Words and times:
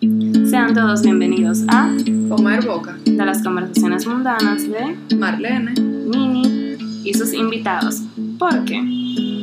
Sean 0.00 0.72
todos 0.72 1.02
bienvenidos 1.02 1.58
a 1.68 1.94
Comer 2.30 2.64
Boca, 2.64 2.96
de 3.04 3.22
las 3.22 3.42
conversaciones 3.42 4.06
mundanas 4.06 4.62
de 4.62 4.96
Marlene. 5.14 5.74
Nini 5.74 6.78
y 7.04 7.12
sus 7.12 7.34
invitados. 7.34 8.00
¿Por 8.38 8.64
qué? 8.64 8.82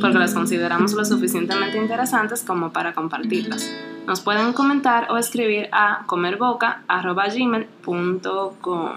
Porque 0.00 0.18
las 0.18 0.34
consideramos 0.34 0.94
lo 0.94 1.04
suficientemente 1.04 1.78
interesantes 1.78 2.42
como 2.42 2.72
para 2.72 2.92
compartirlas. 2.92 3.70
Nos 4.08 4.20
pueden 4.20 4.52
comentar 4.52 5.12
o 5.12 5.16
escribir 5.16 5.68
a 5.70 6.02
comerboca.gmail.com 6.06 8.90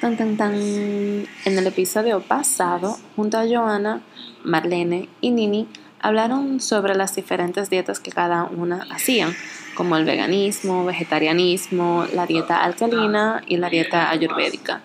Tan, 0.00 0.16
tan, 0.16 0.38
tan. 0.38 0.54
En 0.54 1.26
el 1.44 1.66
episodio 1.66 2.20
pasado, 2.20 2.96
junto 3.16 3.36
a 3.36 3.46
Joana, 3.46 4.00
Marlene 4.44 5.10
y 5.20 5.30
Nini, 5.30 5.68
hablaron 6.00 6.58
sobre 6.60 6.94
las 6.94 7.14
diferentes 7.14 7.68
dietas 7.68 8.00
que 8.00 8.10
cada 8.10 8.44
una 8.44 8.86
hacían, 8.90 9.34
como 9.74 9.96
el 9.96 10.04
veganismo, 10.04 10.84
vegetarianismo, 10.84 12.06
la 12.12 12.26
dieta 12.26 12.62
alcalina 12.62 13.42
y 13.46 13.56
la 13.56 13.68
dieta 13.68 14.10
ayurvédica, 14.10 14.80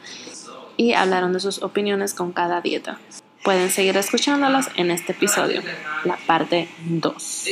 y 0.76 0.94
hablaron 0.94 1.34
de 1.34 1.40
sus 1.40 1.62
opiniones 1.64 2.14
con 2.14 2.32
cada 2.32 2.62
dieta. 2.62 3.00
Pueden 3.44 3.70
seguir 3.70 3.98
escuchándolas 3.98 4.70
en 4.76 4.92
este 4.92 5.14
episodio, 5.14 5.62
la 6.04 6.18
parte 6.28 6.68
2. 6.86 7.48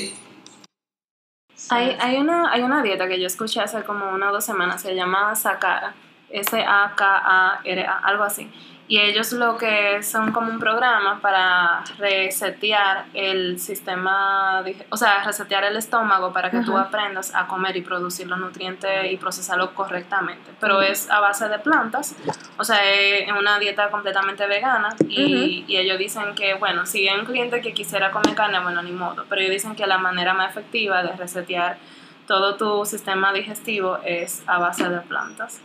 Hay, 1.69 1.97
hay, 1.99 2.17
una, 2.17 2.51
hay 2.51 2.61
una 2.61 2.83
dieta 2.83 3.07
que 3.07 3.19
yo 3.19 3.27
escuché 3.27 3.61
hace 3.61 3.83
como 3.83 4.09
una 4.09 4.29
o 4.29 4.33
dos 4.33 4.45
semanas, 4.45 4.81
se 4.81 4.93
llama 4.95 5.35
Sakara, 5.35 5.95
S-A-K-A-R-A, 6.29 7.97
algo 7.99 8.23
así 8.23 8.49
y 8.87 8.99
ellos 8.99 9.31
lo 9.31 9.57
que 9.57 10.03
son 10.03 10.31
como 10.31 10.51
un 10.51 10.59
programa 10.59 11.19
para 11.19 11.83
resetear 11.97 13.05
el 13.13 13.59
sistema, 13.59 14.63
o 14.89 14.97
sea, 14.97 15.23
resetear 15.23 15.63
el 15.63 15.75
estómago 15.75 16.31
para 16.31 16.51
que 16.51 16.59
tú 16.59 16.77
aprendas 16.77 17.33
a 17.33 17.47
comer 17.47 17.75
y 17.77 17.81
producir 17.81 18.27
los 18.27 18.37
nutrientes 18.37 19.11
y 19.11 19.17
procesarlo 19.17 19.73
correctamente. 19.73 20.51
Pero 20.59 20.81
es 20.81 21.09
a 21.09 21.19
base 21.19 21.47
de 21.49 21.57
plantas, 21.57 22.15
o 22.57 22.63
sea, 22.63 22.77
es 22.85 23.31
una 23.31 23.57
dieta 23.57 23.89
completamente 23.89 24.45
vegana 24.45 24.89
y, 25.07 25.65
y, 25.67 25.77
ellos 25.77 25.97
dicen 25.97 26.35
que, 26.35 26.53
bueno, 26.53 26.85
si 26.85 27.07
hay 27.07 27.19
un 27.19 27.25
cliente 27.25 27.61
que 27.61 27.73
quisiera 27.73 28.11
comer 28.11 28.35
carne, 28.35 28.59
bueno, 28.59 28.83
ni 28.83 28.91
modo, 28.91 29.25
pero 29.27 29.41
ellos 29.41 29.53
dicen 29.53 29.75
que 29.75 29.87
la 29.87 29.97
manera 29.97 30.33
más 30.33 30.51
efectiva 30.51 31.01
de 31.01 31.11
resetear 31.13 31.77
todo 32.27 32.55
tu 32.55 32.85
sistema 32.85 33.31
digestivo 33.33 33.99
es 34.03 34.43
a 34.47 34.57
base 34.57 34.87
de 34.89 34.99
plantas. 35.01 35.61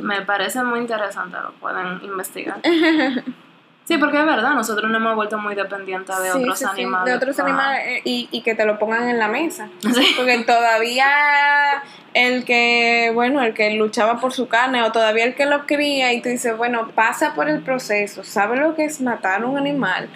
Me 0.00 0.22
parece 0.22 0.62
muy 0.64 0.80
interesante, 0.80 1.36
lo 1.42 1.52
pueden 1.52 2.02
investigar. 2.02 2.60
Sí, 3.84 3.98
porque 3.98 4.16
es 4.16 4.24
verdad, 4.24 4.54
nosotros 4.54 4.88
nos 4.88 5.00
hemos 5.00 5.16
vuelto 5.16 5.38
muy 5.38 5.56
dependientes 5.56 6.16
de 6.22 6.30
otros 6.30 6.62
animales. 6.62 7.04
de 7.04 7.16
otros 7.16 7.38
animales 7.40 7.80
eh, 7.84 8.02
y, 8.04 8.28
y, 8.30 8.42
que 8.42 8.54
te 8.54 8.64
lo 8.64 8.78
pongan 8.78 9.08
en 9.08 9.18
la 9.18 9.26
mesa. 9.26 9.68
Porque 10.16 10.44
todavía 10.46 11.82
el 12.14 12.44
que, 12.44 13.10
bueno, 13.12 13.42
el 13.42 13.54
que 13.54 13.74
luchaba 13.74 14.20
por 14.20 14.32
su 14.32 14.46
carne 14.46 14.84
o 14.84 14.92
todavía 14.92 15.24
el 15.24 15.34
que 15.34 15.46
lo 15.46 15.66
cría 15.66 16.12
y 16.12 16.22
tú 16.22 16.28
dices, 16.28 16.56
bueno, 16.56 16.92
pasa 16.94 17.34
por 17.34 17.48
el 17.48 17.60
proceso, 17.60 18.22
sabe 18.22 18.56
lo 18.56 18.76
que 18.76 18.84
es 18.84 19.00
matar 19.00 19.44
un 19.44 19.58
animal 19.58 20.08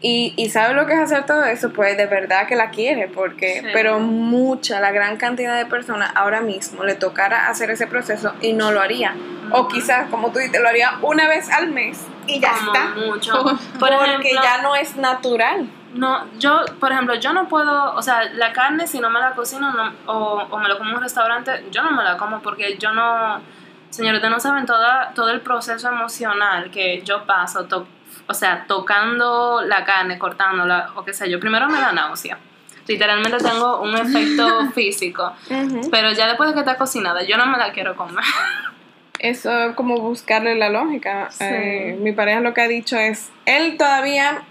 y, 0.00 0.32
y 0.36 0.50
sabe 0.50 0.74
lo 0.74 0.86
que 0.86 0.92
es 0.92 1.00
hacer 1.00 1.26
todo 1.26 1.44
eso, 1.44 1.72
pues 1.72 1.96
de 1.96 2.06
verdad 2.06 2.46
que 2.46 2.54
la 2.54 2.70
quiere, 2.70 3.08
porque, 3.08 3.68
pero 3.72 3.98
mucha, 3.98 4.78
la 4.78 4.92
gran 4.92 5.16
cantidad 5.16 5.56
de 5.56 5.66
personas 5.66 6.12
ahora 6.14 6.40
mismo 6.40 6.84
le 6.84 6.94
tocara 6.94 7.48
hacer 7.48 7.70
ese 7.70 7.88
proceso 7.88 8.32
y 8.40 8.52
no 8.52 8.70
lo 8.70 8.80
haría. 8.80 9.14
O 9.50 9.66
quizás, 9.66 10.08
como 10.08 10.30
tú 10.30 10.38
dices, 10.38 10.60
lo 10.60 10.68
haría 10.68 10.98
una 11.02 11.26
vez 11.26 11.50
al 11.50 11.70
mes 11.70 12.06
y 12.26 12.38
ya 12.38 12.52
está. 12.52 12.94
Mucho. 12.94 13.44
porque 13.80 14.34
ya 14.34 14.62
no 14.62 14.76
es 14.76 14.96
natural. 14.96 15.68
No, 15.94 16.26
yo, 16.38 16.64
por 16.78 16.92
ejemplo, 16.92 17.14
yo 17.14 17.32
no 17.32 17.48
puedo, 17.48 17.94
o 17.94 18.02
sea, 18.02 18.24
la 18.34 18.52
carne 18.52 18.86
si 18.86 19.00
no 19.00 19.10
me 19.10 19.18
la 19.18 19.32
cocino 19.32 19.72
o, 20.06 20.46
o, 20.50 20.58
me 20.58 20.68
lo 20.68 20.78
como 20.78 20.90
en 20.90 20.96
un 20.96 21.02
restaurante, 21.02 21.64
yo 21.72 21.82
no 21.82 21.90
me 21.92 22.04
la 22.04 22.16
como 22.18 22.40
porque 22.40 22.76
yo 22.78 22.92
no, 22.92 23.40
señores, 23.90 24.22
no 24.22 24.40
saben 24.40 24.66
toda, 24.66 25.12
todo 25.14 25.30
el 25.30 25.40
proceso 25.40 25.88
emocional 25.88 26.70
que 26.70 27.02
yo 27.02 27.24
paso, 27.26 27.66
o 28.26 28.34
sea, 28.34 28.66
tocando 28.66 29.62
la 29.62 29.84
carne, 29.84 30.18
cortándola, 30.18 30.90
o 30.96 31.04
qué 31.04 31.12
sé 31.12 31.30
yo, 31.30 31.40
primero 31.40 31.68
me 31.68 31.80
da 31.80 31.92
náusea. 31.92 32.38
Literalmente 32.86 33.36
tengo 33.38 33.80
un 33.82 33.94
efecto 33.96 34.70
físico. 34.74 35.32
Pero 35.90 36.12
ya 36.12 36.26
después 36.26 36.48
de 36.48 36.54
que 36.54 36.60
está 36.60 36.76
cocinada, 36.76 37.22
yo 37.22 37.36
no 37.36 37.46
me 37.46 37.58
la 37.58 37.72
quiero 37.72 37.94
comer. 37.96 38.24
Eso 39.18 39.50
es 39.68 39.74
como 39.74 39.98
buscarle 40.00 40.54
la 40.54 40.70
lógica. 40.70 41.28
Eh, 41.40 41.98
mi 42.00 42.12
pareja 42.12 42.40
lo 42.40 42.54
que 42.54 42.62
ha 42.62 42.68
dicho 42.68 42.96
es, 42.96 43.30
él 43.46 43.76
todavía 43.76 44.42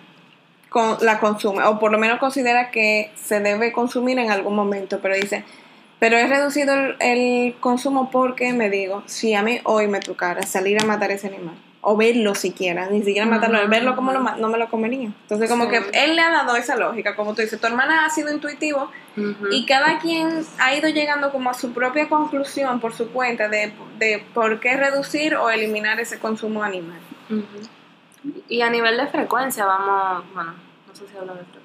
la 1.01 1.19
consume, 1.19 1.63
o 1.63 1.79
por 1.79 1.91
lo 1.91 1.97
menos 1.97 2.19
considera 2.19 2.69
que 2.69 3.11
se 3.15 3.39
debe 3.39 3.71
consumir 3.71 4.19
en 4.19 4.29
algún 4.29 4.55
momento, 4.55 4.99
pero 5.01 5.15
dice, 5.15 5.43
pero 5.99 6.17
he 6.17 6.27
reducido 6.27 6.73
el, 6.73 6.95
el 6.99 7.55
consumo 7.59 8.09
porque 8.11 8.53
me 8.53 8.69
digo, 8.69 9.03
si 9.05 9.33
a 9.33 9.41
mí 9.41 9.59
hoy 9.63 9.87
me 9.87 9.99
tocara 9.99 10.43
salir 10.43 10.81
a 10.81 10.85
matar 10.85 11.11
ese 11.11 11.27
animal, 11.27 11.55
o 11.89 11.95
verlo 11.95 12.35
siquiera, 12.35 12.89
ni 12.89 13.01
siquiera 13.01 13.25
matarlo, 13.25 13.65
verlo 13.69 13.95
como 13.95 14.11
lo, 14.11 14.19
no 14.19 14.49
me 14.49 14.57
lo 14.57 14.67
comería. 14.69 15.09
Entonces 15.21 15.49
como 15.49 15.69
que 15.69 15.77
él 15.93 16.17
le 16.17 16.21
ha 16.21 16.31
dado 16.31 16.57
esa 16.57 16.75
lógica, 16.75 17.15
como 17.15 17.33
tú 17.33 17.41
dices, 17.41 17.61
tu 17.61 17.67
hermana 17.67 18.05
ha 18.05 18.09
sido 18.09 18.29
intuitivo 18.29 18.91
y 19.51 19.65
cada 19.65 19.97
quien 19.99 20.45
ha 20.59 20.75
ido 20.75 20.89
llegando 20.89 21.31
como 21.31 21.49
a 21.49 21.53
su 21.53 21.71
propia 21.71 22.09
conclusión 22.09 22.81
por 22.81 22.93
su 22.93 23.09
cuenta 23.11 23.47
de, 23.47 23.71
de 23.99 24.21
por 24.33 24.59
qué 24.59 24.75
reducir 24.75 25.35
o 25.35 25.49
eliminar 25.49 25.97
ese 26.01 26.19
consumo 26.19 26.61
animal. 26.61 26.99
Y 28.49 28.61
a 28.61 28.69
nivel 28.69 28.97
de 28.97 29.07
frecuencia 29.07 29.65
vamos, 29.65 30.25
bueno, 30.33 30.55
no 30.87 30.93
sé 30.93 31.07
si 31.07 31.17
hablo 31.17 31.35
de 31.35 31.45
frecuencia. 31.45 31.56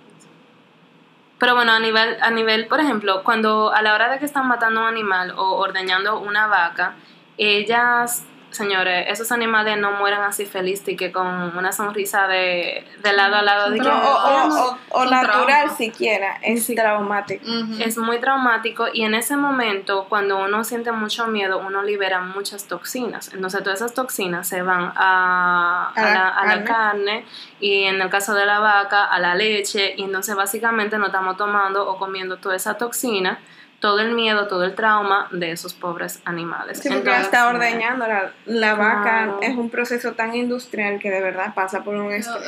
Pero 1.42 1.56
bueno, 1.56 1.72
a 1.72 1.80
nivel, 1.80 2.18
a 2.22 2.30
nivel, 2.30 2.68
por 2.68 2.78
ejemplo, 2.78 3.24
cuando 3.24 3.74
a 3.74 3.82
la 3.82 3.94
hora 3.94 4.08
de 4.12 4.20
que 4.20 4.24
están 4.24 4.46
matando 4.46 4.82
un 4.82 4.86
animal 4.86 5.32
o 5.36 5.56
ordeñando 5.56 6.20
una 6.20 6.46
vaca, 6.46 6.94
ellas 7.36 8.24
señores, 8.52 9.06
esos 9.08 9.32
animales 9.32 9.78
no 9.78 9.92
mueren 9.92 10.20
así 10.20 10.46
felices 10.46 10.88
y 10.88 10.96
que 10.96 11.10
con 11.10 11.26
una 11.56 11.72
sonrisa 11.72 12.26
de, 12.28 12.84
lado 13.02 13.36
a 13.36 13.42
lado. 13.42 13.70
De 13.70 13.80
o, 13.80 15.04
natural 15.06 15.70
siquiera, 15.76 16.38
es 16.42 16.66
traumático. 16.66 17.44
Es 17.80 17.98
muy 17.98 18.18
traumático 18.18 18.86
y 18.92 19.02
en 19.02 19.14
ese 19.14 19.36
momento, 19.36 20.06
cuando 20.08 20.38
uno 20.44 20.64
siente 20.64 20.92
mucho 20.92 21.26
miedo, 21.26 21.58
uno 21.58 21.82
libera 21.82 22.20
muchas 22.20 22.68
toxinas. 22.68 23.32
Entonces 23.32 23.62
todas 23.62 23.80
esas 23.80 23.94
toxinas 23.94 24.46
se 24.46 24.62
van 24.62 24.92
a, 24.96 25.92
a, 25.94 26.46
la, 26.46 26.64
carne 26.64 27.24
y 27.60 27.84
en 27.84 28.00
el 28.00 28.08
caso 28.10 28.34
de 28.34 28.46
la 28.46 28.58
vaca, 28.58 29.04
a 29.04 29.18
la 29.18 29.34
leche 29.34 29.94
y 29.96 30.04
entonces 30.04 30.34
básicamente 30.34 30.98
no 30.98 31.06
estamos 31.06 31.36
tomando 31.36 31.88
o 31.88 31.98
comiendo 31.98 32.36
toda 32.36 32.56
esa 32.56 32.74
toxina 32.74 33.40
todo 33.82 33.98
el 33.98 34.12
miedo, 34.12 34.46
todo 34.46 34.62
el 34.62 34.76
trauma 34.76 35.28
de 35.32 35.50
esos 35.50 35.74
pobres 35.74 36.22
animales. 36.24 36.78
Sí, 36.78 36.88
porque 36.88 37.10
está 37.10 37.48
ordeñando 37.48 38.06
la, 38.46 38.74
vaca, 38.74 39.34
es 39.42 39.56
un 39.56 39.68
proceso 39.70 40.12
tan 40.12 40.34
industrial 40.36 41.00
que 41.00 41.10
de 41.10 41.20
verdad 41.20 41.52
pasa 41.52 41.82
por 41.82 41.96
un 41.96 42.12
estrés. 42.12 42.46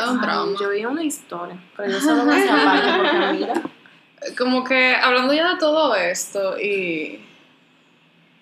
yo 0.60 0.70
vi 0.70 0.84
una 0.86 1.02
historia, 1.02 1.58
pero 1.76 1.90
yo 1.90 2.00
solo 2.00 2.24
me 2.24 2.40
porque 2.46 3.32
mira. 3.32 3.54
Como 4.38 4.64
que 4.64 4.94
hablando 4.94 5.34
ya 5.34 5.50
de 5.50 5.58
todo 5.58 5.94
esto 5.96 6.58
y, 6.58 7.22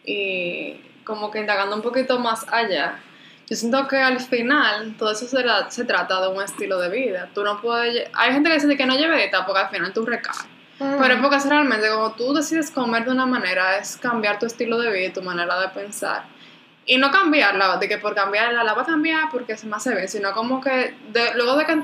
y 0.05 0.81
como 1.03 1.33
que 1.33 1.41
indagando 1.41 1.75
un 1.75 1.83
poquito 1.83 2.21
más 2.21 2.47
allá, 2.53 3.01
yo 3.49 3.57
siento 3.57 3.89
que 3.89 3.97
al 3.97 4.21
final 4.21 4.95
todo 4.97 5.11
eso 5.11 5.27
se, 5.27 5.45
se 5.71 5.85
trata 5.85 6.21
de 6.21 6.29
un 6.29 6.41
estilo 6.41 6.79
de 6.79 6.89
vida. 6.89 7.31
Tú 7.35 7.43
no 7.43 7.61
puedes... 7.61 8.09
Hay 8.13 8.33
gente 8.33 8.49
que 8.49 8.55
dice 8.55 8.77
que 8.77 8.87
no 8.87 8.97
lleve 8.97 9.17
dieta 9.17 9.45
porque 9.45 9.63
al 9.63 9.71
final 9.71 9.93
tú 9.93 10.07
recaes. 10.07 10.52
Pero 10.99 11.15
es 11.15 11.21
porque 11.21 11.39
realmente 11.49 11.89
como 11.89 12.13
tú 12.13 12.33
decides 12.33 12.71
comer 12.71 13.05
de 13.05 13.11
una 13.11 13.27
manera 13.27 13.79
es 13.79 13.97
cambiar 13.97 14.39
tu 14.39 14.47
estilo 14.47 14.79
de 14.79 14.91
vida 14.91 15.07
y 15.07 15.13
tu 15.13 15.23
manera 15.23 15.59
de 15.61 15.69
pensar. 15.69 16.25
Y 16.85 16.99
no 16.99 17.11
cambiarla, 17.11 17.77
de 17.77 17.89
que 17.89 17.99
por 17.99 18.15
cambiarla 18.15 18.65
la 18.65 18.75
va 18.75 18.83
a 18.83 18.87
cambiar 18.87 19.31
porque 19.31 19.57
se 19.57 19.67
me 19.67 19.77
hace 19.77 19.95
bien, 19.95 20.09
sino 20.09 20.33
como 20.33 20.61
que 20.61 20.95
luego 21.35 21.57
de 21.57 21.65
que 21.65 21.77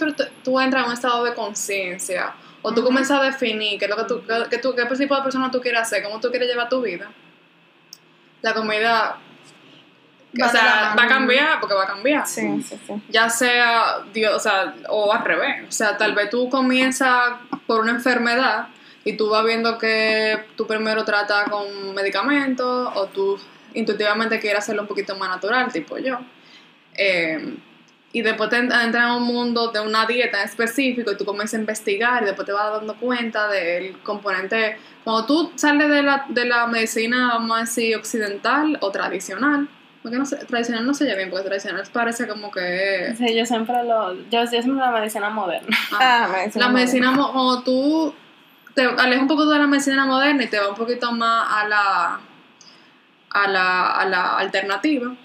tú, 0.43 0.61
entras 0.61 0.83
en 0.83 0.89
un 0.89 0.95
estado 0.95 1.25
de 1.25 1.35
conciencia 1.35 2.35
o 2.63 2.75
tú 2.75 2.83
comienzas 2.83 3.21
a 3.21 3.23
definir 3.23 3.79
qué, 3.79 3.85
es 3.85 3.91
lo 3.91 3.97
que 3.97 4.05
tú, 4.05 4.23
que 4.51 4.59
tú, 4.59 4.75
qué 4.75 4.85
tipo 4.97 5.15
de 5.15 5.23
persona 5.23 5.51
tú 5.51 5.61
quieres 5.61 5.89
ser, 5.89 6.03
cómo 6.03 6.19
tú 6.19 6.31
quieres 6.31 6.49
llevar 6.49 6.69
tu 6.69 6.83
vida, 6.83 7.09
la 8.43 8.55
comida 8.55 9.19
o 10.35 10.49
sea, 10.49 10.95
va 10.97 11.05
a 11.05 11.09
cambiar 11.09 11.59
porque 11.59 11.75
va 11.75 11.85
a 11.85 11.87
cambiar. 11.87 12.27
Sí, 12.27 12.63
sí, 12.63 12.79
sí. 12.87 13.03
Ya 13.09 13.31
sea, 13.31 14.01
Dios, 14.13 14.35
o 14.35 14.39
sea, 14.39 14.75
o 14.89 15.13
al 15.13 15.25
revés. 15.25 15.67
O 15.69 15.73
sea, 15.73 15.97
tal 15.97 16.15
vez 16.15 16.29
tú 16.31 16.51
comienzas 16.51 17.33
por 17.67 17.81
una 17.81 17.93
enfermedad 17.93 18.69
y 19.09 19.15
tú 19.15 19.31
vas 19.31 19.43
viendo 19.43 19.79
que 19.79 20.39
tú 20.55 20.67
primero 20.67 21.03
tratas 21.03 21.49
con 21.49 21.95
medicamentos 21.95 22.93
o 22.95 23.07
tú 23.07 23.39
intuitivamente 23.73 24.39
quieres 24.39 24.59
hacerlo 24.59 24.83
un 24.83 24.89
poquito 24.89 25.17
más 25.17 25.31
natural, 25.31 25.73
tipo 25.73 25.97
yo. 25.97 26.19
Eh, 26.93 27.57
y 28.13 28.21
después 28.21 28.51
te 28.51 28.57
entras 28.59 28.95
en 28.95 29.11
un 29.11 29.23
mundo 29.23 29.69
de 29.69 29.81
una 29.81 30.05
dieta 30.05 30.43
en 30.43 30.47
específico 30.47 31.11
y 31.11 31.17
tú 31.17 31.25
comienzas 31.25 31.55
a 31.55 31.61
investigar 31.61 32.23
y 32.23 32.27
después 32.27 32.45
te 32.45 32.53
vas 32.53 32.71
dando 32.71 32.97
cuenta 32.97 33.49
del 33.49 33.99
componente. 34.03 34.77
Cuando 35.05 35.25
tú 35.25 35.53
sales 35.55 35.89
de 35.89 36.03
la, 36.03 36.27
de 36.29 36.45
la 36.45 36.67
medicina, 36.67 37.29
vamos 37.29 37.57
a 37.57 37.61
decir, 37.61 37.97
occidental 37.97 38.77
o 38.83 38.91
tradicional, 38.91 39.71
porque 40.03 40.19
no 40.19 40.27
sé, 40.27 40.37
tradicional 40.45 40.85
no 40.87 40.93
se 40.93 41.07
llama 41.07 41.17
bien, 41.17 41.31
porque 41.31 41.47
tradicional 41.47 41.83
parece 41.95 42.29
como 42.29 42.51
que. 42.51 43.15
Sí, 43.17 43.35
yo 43.35 43.47
siempre 43.47 43.85
lo. 43.85 44.13
Yo, 44.29 44.47
siempre 44.47 44.75
la 44.75 44.91
medicina 44.91 45.31
moderna. 45.31 45.75
Ah, 45.99 46.29
la 46.55 46.69
medicina, 46.69 47.11
moderna. 47.11 47.33
cuando 47.33 47.63
tú 47.63 48.15
te 48.79 48.85
aleja 48.85 49.23
un 49.23 49.27
poco 49.27 49.45
de 49.47 49.59
la 49.59 49.67
medicina 49.67 50.07
moderna 50.07 50.45
y 50.45 50.47
te 50.47 50.61
va 50.61 50.69
un 50.69 50.77
poquito 50.77 51.11
más 51.11 51.49
a 51.51 51.67
la, 51.67 52.21
a 53.31 53.49
la, 53.49 53.87
a 53.91 54.05
la 54.07 54.39
alternativa, 54.39 55.17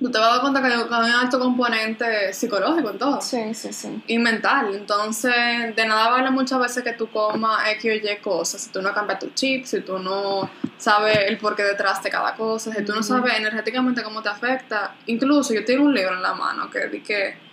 tú 0.00 0.10
te 0.10 0.18
vas 0.18 0.28
a 0.28 0.32
dar 0.32 0.40
cuenta 0.40 0.62
que 0.62 0.68
hay 0.68 0.88
que 0.88 0.94
hay 0.94 1.10
un 1.10 1.16
alto 1.16 1.38
componente 1.38 2.32
psicológico 2.32 2.92
en 2.92 2.98
todo. 2.98 3.20
Sí, 3.20 3.52
sí, 3.52 3.74
sí. 3.74 4.02
Y 4.06 4.16
mental, 4.16 4.74
entonces 4.74 5.34
de 5.76 5.86
nada 5.86 6.08
vale 6.08 6.30
muchas 6.30 6.58
veces 6.58 6.82
que 6.82 6.94
tú 6.94 7.10
comas 7.10 7.68
X 7.72 7.92
o 7.92 7.94
Y 7.94 8.16
cosas, 8.22 8.62
si 8.62 8.70
tú 8.70 8.80
no 8.80 8.94
cambias 8.94 9.18
tu 9.18 9.28
chip, 9.34 9.66
si 9.66 9.82
tú 9.82 9.98
no 9.98 10.48
sabes 10.78 11.18
el 11.26 11.36
porqué 11.36 11.62
detrás 11.62 12.02
de 12.02 12.08
cada 12.08 12.34
cosa, 12.34 12.72
si 12.72 12.82
tú 12.86 12.94
no 12.94 13.02
sabes 13.02 13.36
energéticamente 13.36 14.02
cómo 14.02 14.22
te 14.22 14.30
afecta. 14.30 14.94
Incluso 15.04 15.52
yo 15.52 15.62
tengo 15.62 15.84
un 15.84 15.92
libro 15.92 16.14
en 16.14 16.22
la 16.22 16.32
mano 16.32 16.70
que 16.70 16.88
di 16.88 17.02
que 17.02 17.44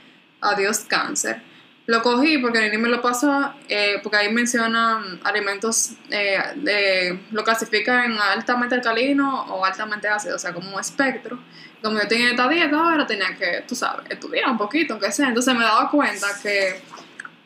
Adiós 0.41 0.79
cáncer. 0.79 1.50
Lo 1.91 2.01
cogí 2.01 2.37
porque 2.37 2.61
Nini 2.61 2.77
me 2.77 2.87
lo 2.87 3.01
pasó, 3.01 3.53
eh, 3.67 3.99
porque 4.01 4.15
ahí 4.15 4.31
mencionan 4.31 5.19
alimentos, 5.25 5.91
eh, 6.09 7.19
lo 7.31 7.43
clasifica 7.43 8.05
en 8.05 8.13
altamente 8.13 8.75
alcalino 8.75 9.43
o 9.49 9.65
altamente 9.65 10.07
ácido, 10.07 10.37
o 10.37 10.39
sea, 10.39 10.53
como 10.53 10.73
un 10.73 10.79
espectro. 10.79 11.37
Como 11.83 11.99
yo 11.99 12.07
tenía 12.07 12.29
esta 12.29 12.47
dieta 12.47 12.77
ahora, 12.77 13.05
tenía 13.05 13.35
que, 13.35 13.65
tú 13.67 13.75
sabes, 13.75 14.09
estudiar 14.09 14.49
un 14.49 14.57
poquito, 14.57 14.93
aunque 14.93 15.11
sea. 15.11 15.27
Entonces 15.27 15.53
me 15.53 15.65
daba 15.65 15.91
cuenta 15.91 16.27
que, 16.41 16.79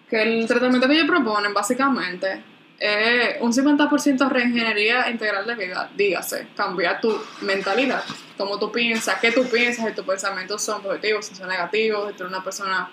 que 0.07 0.21
el 0.21 0.47
tratamiento 0.47 0.87
que 0.87 0.93
ellos 0.93 1.07
proponen, 1.07 1.51
básicamente, 1.51 2.43
es 2.77 3.41
un 3.41 3.51
50% 3.51 4.29
reingeniería 4.29 5.09
integral 5.09 5.47
de 5.47 5.55
vida, 5.55 5.89
dígase, 5.95 6.49
cambiar 6.55 7.01
tu 7.01 7.19
mentalidad, 7.41 8.03
cómo 8.37 8.59
tú 8.59 8.71
piensas, 8.71 9.19
qué 9.19 9.31
tú 9.31 9.49
piensas, 9.49 9.87
si 9.87 9.93
tus 9.93 10.05
pensamientos 10.05 10.61
son 10.61 10.83
positivos, 10.83 11.25
si 11.25 11.33
son 11.33 11.49
negativos, 11.49 12.11
si 12.11 12.17
tú 12.17 12.23
eres 12.25 12.35
una 12.35 12.43
persona 12.43 12.91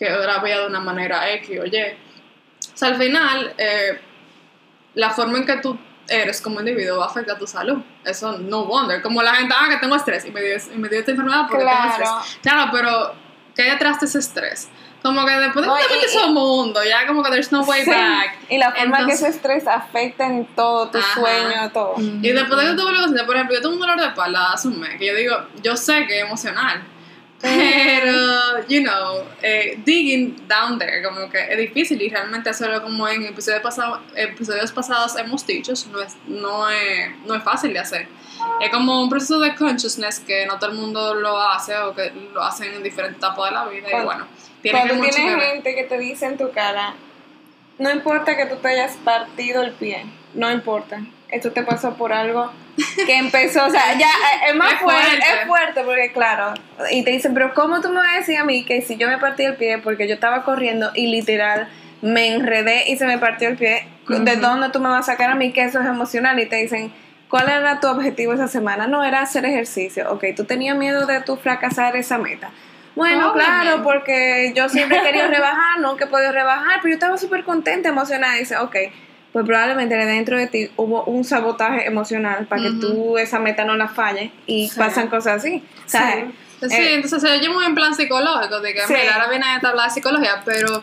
que 0.00 0.10
ve 0.10 0.26
la 0.26 0.38
vida 0.38 0.60
de 0.60 0.66
una 0.66 0.80
manera 0.80 1.30
X 1.34 1.60
o 1.60 1.66
Y. 1.66 1.76
O 1.76 2.76
sea, 2.76 2.88
al 2.88 2.96
final, 2.96 3.54
eh, 3.58 4.00
la 4.94 5.10
forma 5.10 5.36
en 5.38 5.44
que 5.46 5.56
tú 5.58 5.78
eres 6.08 6.40
como 6.40 6.58
individuo 6.60 6.98
va 6.98 7.06
a 7.06 7.38
tu 7.38 7.46
salud. 7.46 7.82
Eso 8.04 8.38
no 8.38 8.64
wonder. 8.64 9.02
Como 9.02 9.22
la 9.22 9.34
gente, 9.34 9.54
ah, 9.56 9.66
que 9.68 9.76
tengo 9.76 9.94
estrés 9.94 10.24
y 10.24 10.30
me 10.30 10.40
dio, 10.40 10.56
y 10.74 10.78
me 10.78 10.88
dio 10.88 11.00
esta 11.00 11.10
enfermedad 11.10 11.42
porque 11.48 11.64
Claro. 11.64 11.92
tengo 11.98 12.20
estrés. 12.20 12.38
Claro, 12.42 12.70
pero 12.72 13.14
¿qué 13.54 13.62
hay 13.62 13.70
detrás 13.72 14.00
de 14.00 14.06
ese 14.06 14.18
estrés? 14.20 14.70
Como 15.02 15.24
que 15.26 15.32
después 15.32 15.64
de 15.64 15.70
No, 15.70 15.76
que 15.76 16.06
te 16.06 16.26
mundo, 16.28 16.80
ya 16.84 17.06
como 17.06 17.22
que 17.22 17.30
there's 17.30 17.52
no 17.52 17.60
way 17.62 17.84
Sí, 17.84 17.90
back. 17.90 18.38
Y 18.48 18.56
la 18.58 18.70
forma 18.72 18.96
que 18.96 19.02
Entonces- 19.02 19.20
ese 19.20 19.28
estrés 19.36 19.66
afecta 19.66 20.26
en 20.26 20.46
todo, 20.54 20.90
tu 20.90 20.98
Ajá. 20.98 21.20
sueño, 21.20 21.70
todo. 21.72 21.94
Y 21.98 22.32
después 22.32 22.58
de 22.60 22.70
que 22.70 22.76
tuve 22.76 22.92
la 22.92 23.24
por 23.26 23.34
ejemplo, 23.36 23.54
yo 23.56 23.62
tengo 23.62 23.74
un 23.74 23.80
dolor 23.80 24.00
de 24.00 24.06
espalda 24.08 24.52
hace 24.52 24.68
un 24.68 24.80
mes, 24.80 24.98
que 24.98 25.06
yo 25.06 25.14
digo, 25.14 25.36
yo 25.62 25.76
sé 25.76 26.06
que 26.06 26.18
es 26.18 26.24
emocional, 26.24 26.82
pero, 27.40 28.66
you 28.68 28.82
know, 28.82 29.24
eh, 29.42 29.78
digging 29.84 30.36
down 30.46 30.78
there, 30.78 31.02
como 31.02 31.28
que 31.30 31.38
es 31.52 31.56
difícil 31.58 32.00
y 32.02 32.08
realmente 32.08 32.50
hacerlo 32.50 32.82
como 32.82 33.08
en 33.08 33.24
episodios, 33.24 33.62
pasado, 33.62 34.00
episodios 34.14 34.70
pasados 34.72 35.16
hemos 35.16 35.46
dicho, 35.46 35.72
no 35.92 36.00
es, 36.02 36.16
no, 36.26 36.68
es, 36.70 37.10
no 37.26 37.34
es 37.34 37.42
fácil 37.42 37.72
de 37.72 37.78
hacer. 37.78 38.08
Es 38.60 38.70
como 38.70 39.02
un 39.02 39.08
proceso 39.10 39.38
de 39.40 39.54
consciousness 39.54 40.20
que 40.20 40.46
no 40.46 40.58
todo 40.58 40.70
el 40.70 40.76
mundo 40.76 41.14
lo 41.14 41.38
hace 41.40 41.76
o 41.78 41.94
que 41.94 42.10
lo 42.32 42.42
hacen 42.42 42.72
en 42.74 42.82
diferentes 42.82 43.18
etapas 43.18 43.50
de 43.50 43.54
la 43.54 43.64
vida 43.66 43.88
y 43.88 43.90
Cuando- 43.90 44.04
bueno, 44.06 44.26
tiene 44.62 44.82
que 44.82 44.88
Cuando 44.88 45.04
que 45.04 45.10
tienes 45.10 45.44
gente 45.44 45.74
que 45.74 45.82
te 45.84 45.98
dice 45.98 46.26
en 46.26 46.36
tu 46.38 46.50
cara, 46.52 46.94
no 47.78 47.90
importa 47.90 48.36
que 48.36 48.46
tú 48.46 48.56
te 48.56 48.68
hayas 48.68 48.96
partido 49.04 49.62
el 49.62 49.72
pie, 49.72 50.04
no 50.34 50.50
importa. 50.50 51.00
Esto 51.28 51.52
te 51.52 51.62
pasó 51.62 51.94
por 51.94 52.12
algo 52.12 52.50
que 53.06 53.16
empezó, 53.16 53.64
o 53.66 53.70
sea, 53.70 53.96
ya 53.98 54.06
eh, 54.08 54.50
es 54.50 54.56
más 54.56 54.72
Es 54.74 54.80
fuerte, 54.80 55.02
fuerte. 55.06 55.26
es 55.42 55.46
fuerte 55.46 55.82
porque 55.84 56.12
claro, 56.12 56.54
y 56.90 57.04
te 57.04 57.10
dicen, 57.12 57.34
pero 57.34 57.54
¿cómo 57.54 57.80
tú 57.80 57.88
me 57.88 57.96
vas 57.96 58.14
a 58.14 58.16
decir 58.18 58.36
a 58.38 58.44
mí 58.44 58.64
que 58.64 58.82
si 58.82 58.96
yo 58.96 59.06
me 59.08 59.18
partí 59.18 59.44
el 59.44 59.54
pie 59.54 59.78
porque 59.78 60.08
yo 60.08 60.14
estaba 60.14 60.42
corriendo 60.44 60.90
y 60.94 61.06
literal 61.08 61.68
me 62.02 62.34
enredé 62.34 62.90
y 62.90 62.96
se 62.96 63.06
me 63.06 63.18
partió 63.18 63.48
el 63.48 63.56
pie, 63.56 63.86
¿de 64.08 64.32
Ujú. 64.32 64.40
dónde 64.40 64.70
tú 64.70 64.80
me 64.80 64.88
vas 64.88 65.08
a 65.08 65.12
sacar 65.12 65.30
a 65.30 65.34
mí 65.36 65.52
que 65.52 65.62
eso 65.62 65.80
es 65.80 65.86
emocional? 65.86 66.38
Y 66.40 66.46
te 66.46 66.56
dicen, 66.56 66.92
¿cuál 67.28 67.48
era 67.48 67.78
tu 67.78 67.86
objetivo 67.86 68.32
esa 68.32 68.48
semana? 68.48 68.86
No, 68.88 69.04
era 69.04 69.20
hacer 69.20 69.44
ejercicio. 69.44 70.10
Ok, 70.10 70.24
tú 70.34 70.44
tenías 70.46 70.76
miedo 70.76 71.06
de 71.06 71.20
tú 71.20 71.36
fracasar 71.36 71.94
esa 71.96 72.18
meta. 72.18 72.50
Bueno, 72.96 73.30
Obviamente. 73.32 73.62
claro, 73.62 73.82
porque 73.84 74.52
yo 74.56 74.68
siempre 74.68 74.98
he 74.98 75.02
querido 75.02 75.28
rebajar, 75.28 75.78
nunca 75.80 76.06
he 76.06 76.08
podido 76.08 76.32
rebajar, 76.32 76.80
pero 76.82 76.88
yo 76.88 76.94
estaba 76.94 77.16
súper 77.18 77.44
contenta, 77.44 77.88
emocionada. 77.90 78.36
Y 78.36 78.40
dice, 78.40 78.56
ok, 78.56 78.76
pues 79.32 79.46
probablemente 79.46 79.94
dentro 79.96 80.36
de 80.36 80.46
ti 80.48 80.70
hubo 80.76 81.04
un 81.04 81.24
sabotaje 81.24 81.86
emocional 81.86 82.46
para 82.46 82.62
que 82.62 82.70
Ujú. 82.70 82.80
tú 82.80 83.18
esa 83.18 83.38
meta 83.38 83.64
no 83.64 83.76
la 83.76 83.88
falles 83.88 84.30
y 84.46 84.68
Sí. 84.68 84.78
pasan 84.78 85.08
cosas 85.08 85.36
así. 85.38 85.64
¿sabes? 85.86 86.26
Sí, 86.60 86.66
Eh, 86.74 86.94
entonces 86.94 87.22
se 87.22 87.30
oye 87.30 87.48
muy 87.48 87.64
en 87.64 87.74
plan 87.74 87.94
psicológico, 87.94 88.60
de 88.60 88.74
que 88.74 88.86
Sí. 88.86 88.92
mira, 88.92 89.14
ahora 89.14 89.28
viene 89.28 89.46
a 89.46 89.56
hablar 89.66 89.88
de 89.88 89.94
psicología, 89.94 90.42
pero 90.44 90.82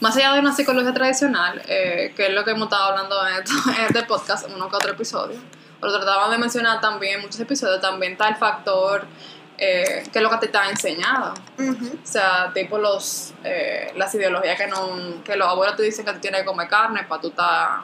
más 0.00 0.16
allá 0.16 0.32
de 0.34 0.40
una 0.40 0.52
psicología 0.54 0.92
tradicional, 0.94 1.60
eh, 1.68 2.12
que 2.16 2.26
es 2.26 2.32
lo 2.32 2.44
que 2.44 2.52
hemos 2.52 2.64
estado 2.64 2.90
hablando 2.92 3.16
en, 3.26 3.34
esto- 3.42 3.52
en 3.80 3.86
este 3.86 4.02
podcast, 4.04 4.46
uno 4.54 4.68
que 4.68 4.76
otro 4.76 4.92
episodio, 4.92 5.36
lo 5.82 5.92
tratamos 5.92 6.30
de 6.30 6.38
mencionar 6.38 6.80
también 6.80 7.14
en 7.16 7.20
muchos 7.22 7.40
episodios, 7.40 7.80
también 7.80 8.12
está 8.12 8.28
el 8.28 8.36
factor 8.36 9.04
eh, 9.58 10.04
que 10.12 10.18
es 10.18 10.22
lo 10.22 10.30
que 10.30 10.36
te 10.38 10.46
está 10.46 10.68
enseñado. 10.68 11.34
O 11.58 12.06
sea, 12.06 12.50
tipo 12.52 12.78
los, 12.78 13.32
eh, 13.44 13.92
las 13.96 14.14
ideologías 14.14 14.58
que, 14.58 14.66
no, 14.66 15.22
que 15.24 15.36
los 15.36 15.48
abuelos 15.48 15.76
te 15.76 15.82
dicen 15.82 16.04
que 16.04 16.12
tú 16.12 16.20
tienes 16.20 16.40
que 16.40 16.46
comer 16.46 16.68
carne 16.68 17.04
para 17.04 17.20
tú 17.20 17.28
estar 17.28 17.80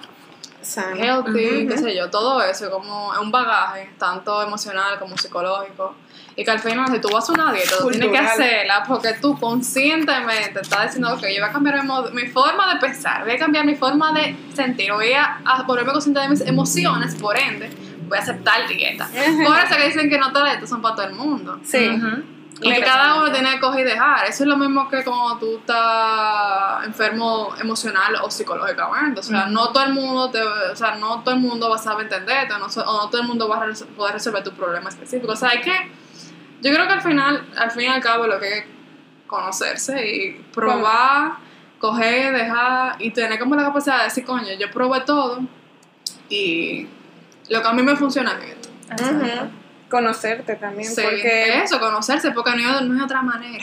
Sano. 0.61 0.97
healthy, 0.97 1.67
qué 1.67 1.77
sé 1.77 1.97
yo, 1.97 2.09
todo 2.11 2.43
eso, 2.43 2.71
como 2.71 3.13
es 3.13 3.19
un 3.19 3.31
bagaje, 3.31 3.91
tanto 3.99 4.43
emocional 4.43 4.99
como 4.99 5.17
psicológico. 5.17 5.95
Y 6.35 6.45
que 6.45 6.51
al 6.51 6.61
final, 6.61 6.91
si 6.91 6.99
tú 6.99 7.09
vas 7.13 7.29
a 7.29 7.33
una 7.33 7.53
dieta, 7.53 7.77
tú 7.79 7.91
tienes 7.91 8.11
que 8.11 8.19
hacerla 8.19 8.85
porque 8.87 9.15
tú 9.21 9.39
conscientemente 9.39 10.61
estás 10.61 10.85
diciendo, 10.85 11.13
ok, 11.13 11.23
yo 11.23 11.41
voy 11.41 11.51
a 11.51 11.53
cambiar 11.53 11.85
mi, 11.85 11.91
mi 12.23 12.29
forma 12.29 12.73
de 12.73 12.81
pensar, 12.81 13.25
voy 13.25 13.33
a 13.33 13.39
cambiar 13.39 13.67
mi 13.67 13.75
forma 13.75 14.13
de 14.13 14.37
sentir, 14.55 14.93
voy 14.93 15.13
a, 15.13 15.41
a 15.45 15.63
volverme 15.65 15.93
consciente 15.93 16.21
de 16.21 16.29
mis 16.29 16.41
emociones, 16.41 17.15
por 17.17 17.39
ende, 17.39 17.71
voy 18.13 18.19
a 18.19 18.23
aceptar 18.23 18.69
dieta. 18.69 19.09
Ujú. 19.11 19.45
Por 19.45 19.59
eso 19.59 19.77
que 19.77 19.87
dicen 19.87 20.11
que 20.11 20.19
no 20.19 20.29
todas 20.33 20.45
las 20.49 20.53
dietas 20.55 20.69
son 20.71 20.83
para 20.83 20.95
todo 20.97 21.07
el 21.07 21.15
mundo. 21.15 21.59
Sí. 21.65 21.99
Y 22.61 22.73
que 22.73 22.81
cada 22.83 23.17
uno 23.17 23.33
tiene 23.33 23.51
que 23.55 23.61
coger 23.61 23.81
y 23.81 23.91
dejar. 23.91 24.25
Eso 24.29 24.45
es 24.45 24.49
lo 24.49 24.57
mismo 24.57 24.89
que 24.89 25.03
cuando 25.03 25.37
tú 25.39 25.57
estás 25.59 26.85
enfermo 26.85 27.53
emocional 27.59 28.15
o 28.23 28.31
psicológicamente. 28.31 29.19
O 29.21 29.23
sea, 29.23 29.47
no 29.47 29.71
todo 29.73 29.85
el 29.85 29.95
mundo 29.95 30.31
te, 30.31 30.41
o 30.43 30.77
sea, 30.77 30.95
no 30.97 31.23
todo 31.25 31.35
el 31.35 31.41
mundo 31.41 31.69
va 31.71 31.77
a 31.77 31.79
saber 31.79 32.05
entenderte, 32.05 32.53
no, 32.59 32.67
o 32.67 33.03
no 33.03 33.09
todo 33.11 33.21
el 33.23 33.27
mundo 33.27 33.49
va 33.49 33.57
a 33.63 33.67
res- 33.67 33.85
poder 33.97 34.13
resolver 34.15 34.45
tu 34.45 34.53
problema 34.53 34.91
específico. 34.91 35.33
O 35.33 35.37
sea, 35.37 35.49
hay 35.51 35.61
que, 35.61 35.73
yo 36.61 36.73
creo 36.73 36.87
que 36.87 36.93
al 36.93 37.03
final, 37.03 37.45
al 37.57 37.71
fin 37.73 37.83
y 37.83 37.87
al 37.87 38.01
cabo, 38.01 38.27
lo 38.29 38.39
que 38.39 38.47
hay 38.47 38.61
que 38.63 38.69
conocerse 39.27 40.07
y 40.07 40.33
probar, 40.55 41.33
coger, 41.81 42.33
dejar 42.33 42.95
y 43.01 43.11
tener 43.11 43.41
como 43.41 43.57
la 43.57 43.65
capacidad 43.65 43.99
de 43.99 44.05
decir, 44.05 44.25
coño, 44.25 44.53
yo 44.61 44.71
probé 44.71 45.01
todo 45.01 45.41
y 46.29 46.87
lo 47.49 47.63
que 47.63 47.69
a 47.69 47.73
mí 47.73 47.83
me 47.83 47.97
funciona 47.97 48.39
es 48.43 48.51
esto. 48.51 48.69
Conocerte 49.89 50.57
también, 50.57 50.89
Sí, 50.91 51.03
porque 51.03 51.63
eso, 51.63 51.79
conocerse, 51.79 52.31
porque 52.31 52.53
no 52.57 52.57
hay, 52.79 52.89
no 52.89 52.95
hay 52.95 53.01
otra 53.03 53.21
manera. 53.21 53.63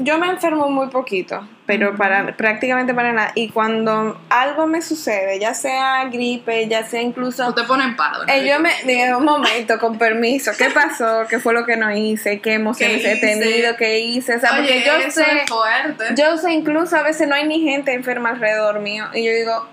Yo 0.00 0.18
me 0.18 0.28
enfermo 0.28 0.68
muy 0.70 0.88
poquito, 0.88 1.46
pero 1.66 1.94
para 1.94 2.34
prácticamente 2.36 2.92
para 2.94 3.12
nada. 3.12 3.30
Y 3.36 3.50
cuando 3.50 4.20
algo 4.28 4.66
me 4.66 4.82
sucede, 4.82 5.38
ya 5.38 5.54
sea 5.54 6.06
gripe, 6.06 6.66
ya 6.66 6.84
sea 6.84 7.00
No 7.00 7.08
incluso... 7.08 7.54
te 7.54 7.62
ponen 7.62 7.94
paro. 7.94 8.26
eh, 8.26 8.44
yo 8.44 8.58
me 8.58 8.70
dije, 8.84 9.14
un 9.14 9.24
momento, 9.24 9.78
con 9.78 9.96
permiso, 9.96 10.50
¿qué 10.58 10.70
pasó? 10.70 11.26
¿Qué 11.28 11.38
fue 11.38 11.52
lo 11.54 11.64
que 11.64 11.76
no 11.76 11.94
hice? 11.94 12.40
¿Qué 12.40 12.54
emociones 12.54 13.02
¿Qué 13.02 13.12
he 13.12 13.16
tenido? 13.18 13.76
¿Qué 13.76 14.00
hice? 14.00 14.34
O 14.34 14.40
sea, 14.40 14.54
Oye, 14.54 14.62
porque 14.62 14.84
yo 14.84 14.92
eso 14.96 15.20
sé... 15.20 15.26
es 15.42 15.48
fuerte. 15.48 16.04
Yo 16.16 16.38
sé, 16.38 16.52
incluso 16.52 16.96
a 16.96 17.02
veces 17.04 17.28
no 17.28 17.36
hay 17.36 17.46
ni 17.46 17.60
gente 17.60 17.92
enferma 17.92 18.30
alrededor 18.30 18.80
mío. 18.80 19.04
Y 19.14 19.24
yo 19.24 19.32
digo, 19.32 19.68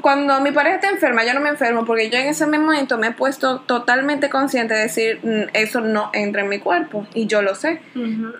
cuando 0.00 0.40
mi 0.40 0.52
pareja 0.52 0.76
está 0.76 0.88
enferma, 0.88 1.24
yo 1.24 1.34
no 1.34 1.40
me 1.40 1.50
enfermo 1.50 1.84
porque 1.84 2.08
yo 2.10 2.18
en 2.18 2.26
ese 2.28 2.46
momento 2.46 2.96
me 2.98 3.08
he 3.08 3.12
puesto 3.12 3.60
totalmente 3.60 4.30
consciente 4.30 4.74
de 4.74 4.80
decir, 4.80 5.20
"Mm, 5.22 5.50
eso 5.52 5.80
no 5.80 6.10
entra 6.12 6.42
en 6.42 6.48
mi 6.48 6.58
cuerpo. 6.58 7.06
Y 7.14 7.26
yo 7.26 7.42
lo 7.42 7.54
sé. 7.54 7.80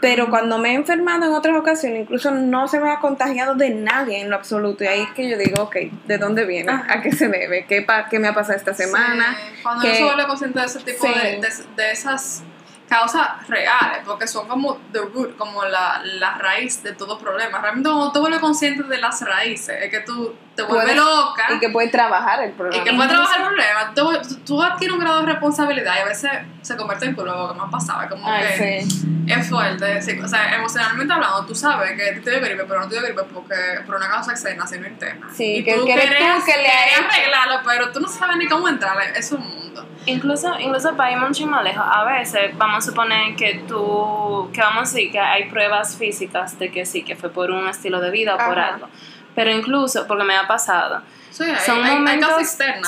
Pero 0.00 0.31
cuando 0.31 0.59
me 0.59 0.71
he 0.71 0.75
enfermado 0.75 1.27
en 1.27 1.33
otras 1.33 1.57
ocasiones, 1.57 2.00
incluso 2.03 2.31
no 2.31 2.69
se 2.69 2.81
me 2.81 2.91
ha 2.91 2.99
contagiado 3.00 3.55
de 3.55 3.71
nadie 3.71 4.21
en 4.21 4.31
lo 4.31 4.37
absoluto. 4.37 4.85
Y 4.85 4.87
ahí 4.87 5.03
es 5.03 5.11
que 5.11 5.29
yo 5.29 5.37
digo, 5.37 5.62
ok, 5.65 5.77
¿de 6.07 6.19
dónde 6.19 6.45
viene? 6.45 6.73
¿A 6.73 7.00
qué 7.03 7.12
se 7.12 7.29
debe? 7.29 7.67
¿Qué, 7.69 7.83
pa- 7.83 8.09
qué 8.09 8.19
me 8.19 8.29
ha 8.29 8.35
pasado 8.35 8.57
esta 8.57 8.75
semana? 8.75 9.37
Sí, 9.37 9.62
Cuando 9.62 9.83
que- 9.83 9.89
uno 9.89 9.97
se 9.97 10.05
vuelve 10.05 10.27
consciente 10.27 10.59
de 10.61 10.67
ese 10.67 10.79
tipo 10.81 11.07
Sí. 11.07 11.12
de, 11.15 11.31
de, 11.41 11.49
de 11.83 11.91
esas 11.93 12.43
causas 12.90 13.47
reales, 13.49 14.00
porque 14.04 14.26
son 14.26 14.49
como 14.49 14.76
the 14.92 14.99
root, 14.99 15.37
como 15.37 15.64
la, 15.64 16.02
la 16.04 16.35
raíz 16.35 16.82
de 16.82 16.92
todo 16.92 17.18
problema. 17.18 17.61
Realmente 17.61 17.88
cuando 17.88 18.11
te 18.12 18.18
vuelves 18.18 18.40
consciente 18.40 18.82
de 18.82 18.99
las 18.99 19.23
raíces, 19.23 19.76
es 19.80 19.90
que 19.90 20.00
tú 20.00 20.35
te 20.56 20.62
vuelves 20.64 20.94
Puedes- 20.94 20.97
loca 20.97 21.44
Y 21.54 21.59
que 21.61 21.68
puede 21.70 21.88
trabajar 21.88 22.42
el 22.42 22.50
y 22.50 22.52
problema. 22.54 22.85
que 22.85 22.92
puedes 22.92 23.11
trabajar 23.12 23.40
el 23.40 23.47
problema. 23.47 23.94
Tú, 23.94 24.28
tú- 24.28 24.40
tú 24.44 24.62
adquieres 24.62 24.92
un 24.94 25.00
grado 25.00 25.20
de 25.20 25.26
responsabilidad 25.26 25.94
y 25.97 26.00
a 26.00 26.04
veces 26.04 26.30
se 26.62 26.76
convierte 26.76 27.06
en 27.06 27.14
culpa, 27.14 27.35
porque 27.37 27.59
me 27.61 27.64
ha 27.66 27.70
pasado. 27.70 28.09
Como 28.11 28.28
Ay, 28.28 28.42
que 28.59 28.82
sí. 28.82 29.20
Es 29.32 29.49
fuerte. 29.49 30.02
sí, 30.02 30.18
o 30.18 30.28
sea, 30.28 30.54
emocionalmente 30.54 31.12
hablando, 31.12 31.44
tú 31.46 31.54
sabes 31.54 31.92
que 31.92 32.20
te 32.20 32.30
dio 32.30 32.40
gripe, 32.40 32.64
pero 32.66 32.80
no 32.80 32.88
te 32.88 32.94
dio 32.96 33.02
gripe 33.04 33.22
porque 33.32 33.54
por 33.87 33.96
una 33.96 34.08
causa 34.08 34.32
externa, 34.32 34.66
sino 34.66 34.87
interna. 34.87 35.28
Sí, 35.34 35.56
y 35.56 35.64
que- 35.64 35.75
tú 35.75 35.84
quieres, 35.84 36.04
que 36.08 36.56
le 36.56 36.68
arreglarlo, 36.70 37.60
pero 37.64 37.92
tú 37.92 38.00
no 38.00 38.08
sabes 38.08 38.37
ni 38.37 38.46
cómo 38.49 38.68
entrar. 38.68 38.96
Es 39.16 39.32
un 39.32 39.40
mundo. 39.40 39.87
Incluso, 40.06 40.58
incluso 40.58 40.96
para 40.96 41.12
ir 41.12 41.18
mucho 41.18 41.46
más 41.46 41.62
lejos, 41.62 41.84
a 41.87 42.04
veces 42.04 42.56
vamos 42.56 42.78
a 42.87 42.90
suponer 42.90 43.37
que 43.37 43.62
tú, 43.68 44.50
que 44.52 44.60
vamos 44.60 44.78
a 44.78 44.92
decir 44.94 45.12
que 45.12 45.18
hay 45.20 45.49
pruebas 45.50 45.96
físicas 45.96 46.58
de 46.58 46.70
que 46.70 46.87
sí, 46.87 47.02
que 47.02 47.16
fue 47.16 47.30
por 47.30 47.50
un 47.50 47.68
estilo 47.68 48.00
de 48.00 48.10
vida 48.10 48.34
o 48.34 48.38
por 48.38 48.58
Ajá. 48.58 48.75
algo. 48.75 48.88
Pero 49.34 49.50
incluso, 49.50 50.06
porque 50.06 50.25
me 50.25 50.37
ha 50.37 50.46
pasado, 50.46 51.02
Sí, 51.40 51.47
son 51.64 51.82
hay- 51.82 51.94
momentos, 51.94 52.30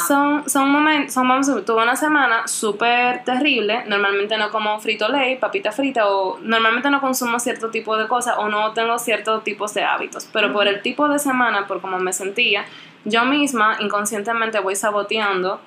son, 0.07 0.49
son 0.51 0.71
momentos, 0.71 1.15
son, 1.15 1.27
vamos 1.27 1.49
a 1.49 1.53
decir, 1.53 1.65
tuve 1.65 1.83
una 1.83 1.97
semana 1.97 2.47
súper 2.47 3.25
terrible, 3.25 3.85
normalmente 3.87 4.37
no 4.37 4.51
como 4.51 4.79
frito 4.79 5.09
lay, 5.09 5.37
papita 5.37 5.73
frita, 5.73 6.07
o 6.07 6.39
normalmente 6.41 6.91
no 6.91 7.01
consumo 7.01 7.41
cierto 7.41 7.71
tipo 7.71 7.97
de 7.97 8.07
cosas, 8.09 8.35
o 8.39 8.49
no 8.49 8.73
tengo 8.73 8.99
ciertos 8.99 9.43
tipos 9.43 9.73
de 9.73 9.85
hábitos, 9.85 10.29
pero 10.33 10.53
por 10.53 10.67
el 10.69 10.83
tipo 10.83 11.09
de 11.09 11.19
semana, 11.19 11.67
por 11.67 11.81
cómo 11.81 11.99
me 11.99 12.13
sentía, 12.13 12.67
yo 13.05 13.25
misma 13.25 13.77
inconscientemente 13.81 14.59
voy 14.61 14.77
saboteando 14.77 15.61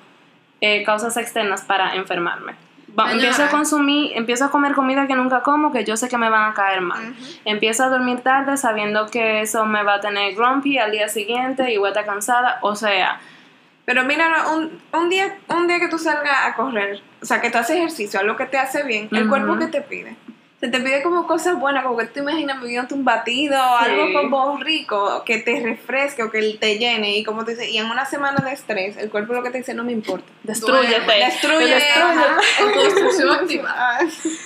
eh, 0.60 0.84
causas 0.84 1.16
externas 1.16 1.62
para 1.62 1.96
enfermarme. 1.96 2.54
Va- 2.98 3.12
empiezo 3.12 3.42
a 3.44 3.48
consumir, 3.48 4.12
empiezo 4.14 4.44
a 4.46 4.50
comer 4.50 4.72
comida 4.74 5.06
que 5.06 5.14
nunca 5.14 5.42
como, 5.42 5.70
que 5.72 5.84
yo 5.84 5.96
sé 5.96 6.08
que 6.08 6.16
me 6.18 6.30
van 6.30 6.50
a 6.50 6.54
caer 6.54 6.80
mal. 6.80 7.14
Empiezo 7.44 7.84
a 7.84 7.88
dormir 7.88 8.20
tarde 8.20 8.56
sabiendo 8.56 9.06
que 9.10 9.42
eso 9.42 9.66
me 9.66 9.82
va 9.82 9.94
a 9.94 10.00
tener 10.00 10.34
grumpy 10.34 10.78
al 10.78 10.92
día 10.92 11.08
siguiente 11.08 11.72
y 11.72 11.76
voy 11.76 11.88
a 11.88 11.90
estar 11.90 12.06
cansada. 12.06 12.58
O 12.62 12.74
sea, 12.74 13.20
Pero 13.84 14.02
mira, 14.04 14.46
un, 14.52 14.80
un, 14.92 15.08
día, 15.08 15.36
un 15.48 15.66
día 15.68 15.78
que 15.78 15.88
tú 15.88 15.98
salgas 15.98 16.46
a 16.46 16.54
correr, 16.54 17.00
o 17.22 17.24
sea, 17.24 17.40
que 17.40 17.50
tú 17.50 17.58
haces 17.58 17.76
ejercicio, 17.76 18.18
algo 18.18 18.34
que 18.36 18.46
te 18.46 18.58
hace 18.58 18.82
bien, 18.82 19.08
el 19.12 19.28
cuerpo 19.28 19.56
que 19.58 19.66
te 19.68 19.80
pide. 19.82 20.16
Se 20.58 20.68
te 20.68 20.80
pide 20.80 21.02
como 21.02 21.26
cosas 21.26 21.58
buenas, 21.60 21.84
como 21.84 21.98
que 21.98 22.06
tú 22.06 22.20
imaginas 22.20 22.58
bebiéndote 22.62 22.94
un 22.94 23.04
batido, 23.04 23.54
Sí. 23.80 23.84
algo 23.90 24.12
como 24.22 24.56
rico, 24.56 25.22
que 25.26 25.36
te 25.38 25.60
refresque 25.60 26.22
o 26.22 26.30
que 26.30 26.56
te 26.58 26.78
llene. 26.78 27.18
Y 27.18 27.24
como 27.24 27.44
te 27.44 27.50
dice, 27.50 27.68
y 27.68 27.76
en 27.76 27.86
una 27.90 28.06
semana 28.06 28.42
de 28.42 28.52
estrés, 28.54 28.96
el 28.96 29.10
cuerpo 29.10 29.34
lo 29.34 29.42
que 29.42 29.50
te 29.50 29.58
dice 29.58 29.74
no 29.74 29.84
me 29.84 29.92
importa. 29.92 30.26
destruyete. 30.44 31.12
Destruye. 31.12 31.66
Destruye. 31.66 33.30
activa. 33.40 33.74
Ah, 33.76 33.98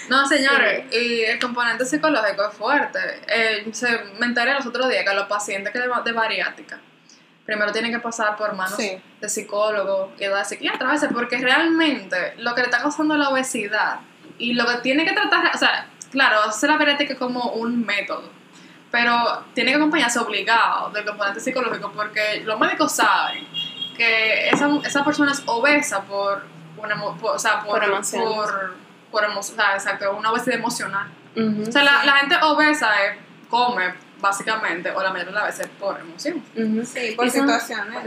No, 0.08 0.26
señores, 0.26 0.92
y 0.92 1.20
el 1.22 1.38
componente 1.38 1.84
psicológico 1.84 2.48
es 2.48 2.54
fuerte. 2.56 2.98
Eh, 3.28 3.68
se, 3.72 3.88
me 4.18 4.26
enteré 4.26 4.54
los 4.54 4.66
otros 4.66 4.88
días 4.88 5.04
que 5.08 5.14
los 5.14 5.26
pacientes 5.26 5.72
que 5.72 5.78
de, 5.78 5.88
de 6.04 6.12
bariátrica 6.12 6.80
primero 7.46 7.72
tienen 7.72 7.90
que 7.92 7.98
pasar 7.98 8.36
por 8.36 8.54
manos 8.54 8.76
Sí. 8.76 9.00
de 9.20 9.28
psicólogo 9.28 10.12
y 10.18 10.24
de 10.26 10.44
psiquiatra 10.44 10.88
a 10.88 10.92
veces, 10.92 11.08
porque 11.12 11.36
realmente 11.38 12.34
lo 12.38 12.54
que 12.54 12.60
le 12.62 12.66
está 12.66 12.78
causando 12.80 13.16
la 13.16 13.28
obesidad 13.28 14.00
y 14.38 14.54
lo 14.54 14.66
que 14.66 14.74
tiene 14.82 15.04
que 15.04 15.12
tratar, 15.12 15.50
o 15.54 15.58
sea, 15.58 15.86
claro, 16.10 16.42
hacer 16.42 16.70
la 16.70 16.76
bariátrica 16.76 17.16
como 17.16 17.50
un 17.52 17.84
método, 17.84 18.28
pero 18.90 19.44
tiene 19.54 19.70
que 19.70 19.76
acompañarse 19.76 20.18
obligado 20.18 20.90
del 20.90 21.04
componente 21.04 21.40
psicológico, 21.40 21.92
porque 21.92 22.42
los 22.44 22.58
médicos 22.58 22.92
saben 22.92 23.46
que 23.96 24.48
esa, 24.48 24.68
esa 24.84 25.04
persona 25.04 25.32
es 25.32 25.42
obesa 25.46 26.02
por 26.02 26.42
una, 26.76 26.96
por- 27.18 27.36
o 27.36 27.38
sea, 27.38 27.60
por, 27.62 27.78
Por 27.80 27.84
emociones. 27.84 28.28
por, 28.34 28.74
por 29.10 29.24
emo- 29.24 29.38
o 29.40 29.42
sea, 29.42 29.74
exacto, 29.74 30.12
una 30.16 30.30
obesidad 30.32 30.56
emocional. 30.56 31.08
O 31.36 31.70
sea, 31.70 31.84
la, 31.84 32.04
la 32.04 32.12
gente 32.14 32.36
obesa 32.42 32.90
come 33.48 33.94
básicamente, 34.20 34.90
o 34.90 35.02
la 35.02 35.10
mayoría 35.10 35.32
de 35.32 35.38
las 35.40 35.46
veces, 35.58 35.68
por 35.78 35.98
emoción. 36.00 36.42
Sí, 36.54 37.12
por 37.16 37.26
Y 37.26 37.30
situaciones. 37.30 37.98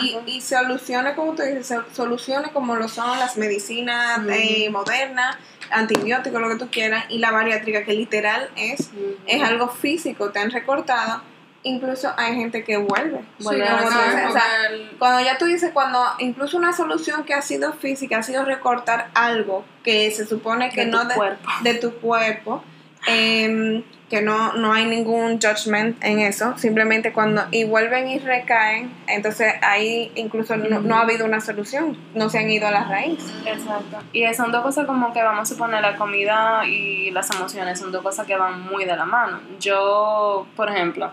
Y, 0.00 0.16
y, 0.26 0.36
y 0.36 0.40
soluciones, 0.40 1.14
como 1.14 1.34
tú 1.34 1.42
dices, 1.42 1.66
so- 1.68 1.84
soluciones 1.92 2.50
como 2.52 2.76
lo 2.76 2.88
son 2.88 3.18
las 3.18 3.36
medicinas 3.36 4.20
eh, 4.28 4.68
modernas, 4.70 5.36
antibióticos, 5.70 6.40
lo 6.40 6.48
que 6.50 6.56
tú 6.56 6.68
quieras, 6.70 7.04
y 7.08 7.18
la 7.18 7.30
bariátrica, 7.30 7.84
que 7.84 7.92
literal 7.94 8.50
es, 8.56 8.90
es 9.26 9.42
algo 9.42 9.68
físico, 9.68 10.30
te 10.30 10.38
han 10.38 10.50
recortado. 10.50 11.22
Incluso 11.64 12.12
hay 12.16 12.34
gente 12.34 12.64
que 12.64 12.76
vuelve. 12.76 13.20
vuelve 13.38 13.64
como 13.64 13.76
a 13.76 13.80
que- 13.82 13.86
hacer, 13.86 14.26
o 14.26 14.32
sea, 14.32 14.42
porque 14.68 14.74
el- 14.82 14.98
cuando 14.98 15.20
ya 15.24 15.38
tú 15.38 15.44
dices, 15.46 15.70
cuando 15.72 16.04
incluso 16.18 16.56
una 16.56 16.72
solución 16.72 17.22
que 17.24 17.34
ha 17.34 17.42
sido 17.42 17.72
física, 17.74 18.18
ha 18.18 18.22
sido 18.24 18.44
recortar 18.44 19.10
algo 19.14 19.64
que 19.84 20.10
se 20.10 20.26
supone 20.26 20.70
que 20.70 20.84
De 20.84 20.90
no 20.90 21.02
tu 21.02 21.08
de, 21.08 21.14
cuerpo. 21.14 21.48
de 21.62 21.74
tu 21.74 21.94
cuerpo, 22.00 22.64
em, 23.06 23.82
que 24.12 24.20
no, 24.20 24.52
no 24.52 24.74
hay 24.74 24.84
ningún 24.84 25.40
judgment 25.40 25.96
en 26.04 26.18
eso, 26.18 26.58
simplemente 26.58 27.14
cuando 27.14 27.44
y 27.50 27.64
vuelven 27.64 28.08
y 28.08 28.18
recaen, 28.18 28.92
entonces 29.06 29.54
ahí 29.62 30.12
incluso 30.16 30.54
no, 30.56 30.82
no 30.82 30.96
ha 30.96 31.00
habido 31.00 31.24
una 31.24 31.40
solución, 31.40 31.96
no 32.14 32.28
se 32.28 32.38
han 32.38 32.50
ido 32.50 32.68
a 32.68 32.70
la 32.70 32.84
raíz. 32.84 33.32
Exacto. 33.46 34.00
Y 34.12 34.22
son 34.34 34.52
dos 34.52 34.62
cosas 34.62 34.84
como 34.84 35.14
que 35.14 35.22
vamos 35.22 35.50
a 35.50 35.54
suponer 35.54 35.80
la 35.80 35.96
comida 35.96 36.66
y 36.66 37.10
las 37.10 37.34
emociones, 37.34 37.78
son 37.78 37.90
dos 37.90 38.02
cosas 38.02 38.26
que 38.26 38.36
van 38.36 38.60
muy 38.60 38.84
de 38.84 38.94
la 38.94 39.06
mano. 39.06 39.40
Yo, 39.58 40.46
por 40.56 40.68
ejemplo, 40.68 41.10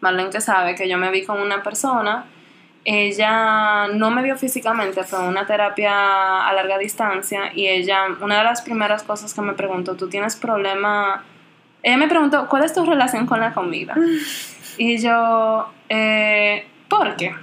Marlene 0.00 0.30
que 0.30 0.40
sabe 0.40 0.74
que 0.74 0.88
yo 0.88 0.98
me 0.98 1.12
vi 1.12 1.24
con 1.24 1.40
una 1.40 1.62
persona, 1.62 2.24
ella 2.84 3.86
no 3.88 4.10
me 4.10 4.22
vio 4.22 4.36
físicamente, 4.36 5.04
fue 5.04 5.20
una 5.20 5.46
terapia 5.46 6.48
a 6.48 6.52
larga 6.52 6.78
distancia 6.78 7.52
y 7.54 7.68
ella, 7.68 8.06
una 8.20 8.38
de 8.38 8.44
las 8.44 8.62
primeras 8.62 9.02
cosas 9.02 9.34
que 9.34 9.40
me 9.42 9.52
preguntó, 9.52 9.94
¿tú 9.94 10.08
tienes 10.08 10.34
problema? 10.34 11.22
Ella 11.82 11.96
me 11.96 12.08
preguntó, 12.08 12.48
¿cuál 12.48 12.64
es 12.64 12.74
tu 12.74 12.84
relación 12.84 13.26
con 13.26 13.40
la 13.40 13.52
comida? 13.52 13.94
Y 14.78 14.96
yo, 14.96 15.68
eh, 15.90 16.64
¿por 16.88 17.16
qué? 17.16 17.34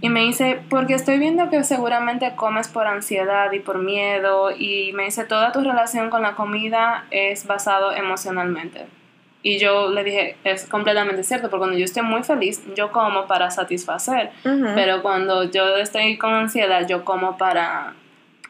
Y 0.00 0.08
me 0.08 0.20
dice, 0.20 0.60
porque 0.68 0.94
estoy 0.94 1.18
viendo 1.18 1.50
que 1.50 1.64
seguramente 1.64 2.34
comes 2.36 2.68
por 2.68 2.86
ansiedad 2.86 3.50
y 3.50 3.58
por 3.58 3.78
miedo. 3.78 4.50
Y 4.56 4.92
me 4.92 5.04
dice, 5.04 5.24
toda 5.24 5.50
tu 5.50 5.60
relación 5.60 6.10
con 6.10 6.22
la 6.22 6.34
comida 6.34 7.06
es 7.10 7.46
basado 7.46 7.92
emocionalmente. 7.92 8.86
Y 9.44 9.58
yo 9.58 9.90
le 9.90 10.04
dije, 10.04 10.36
es 10.44 10.66
completamente 10.66 11.24
cierto, 11.24 11.50
porque 11.50 11.62
cuando 11.62 11.78
yo 11.78 11.84
estoy 11.84 12.02
muy 12.02 12.22
feliz, 12.22 12.62
yo 12.76 12.92
como 12.92 13.26
para 13.26 13.50
satisfacer. 13.50 14.30
Pero 14.42 15.02
cuando 15.02 15.44
yo 15.44 15.76
estoy 15.76 16.16
con 16.16 16.32
ansiedad, 16.32 16.86
yo 16.86 17.04
como 17.04 17.36
para, 17.36 17.94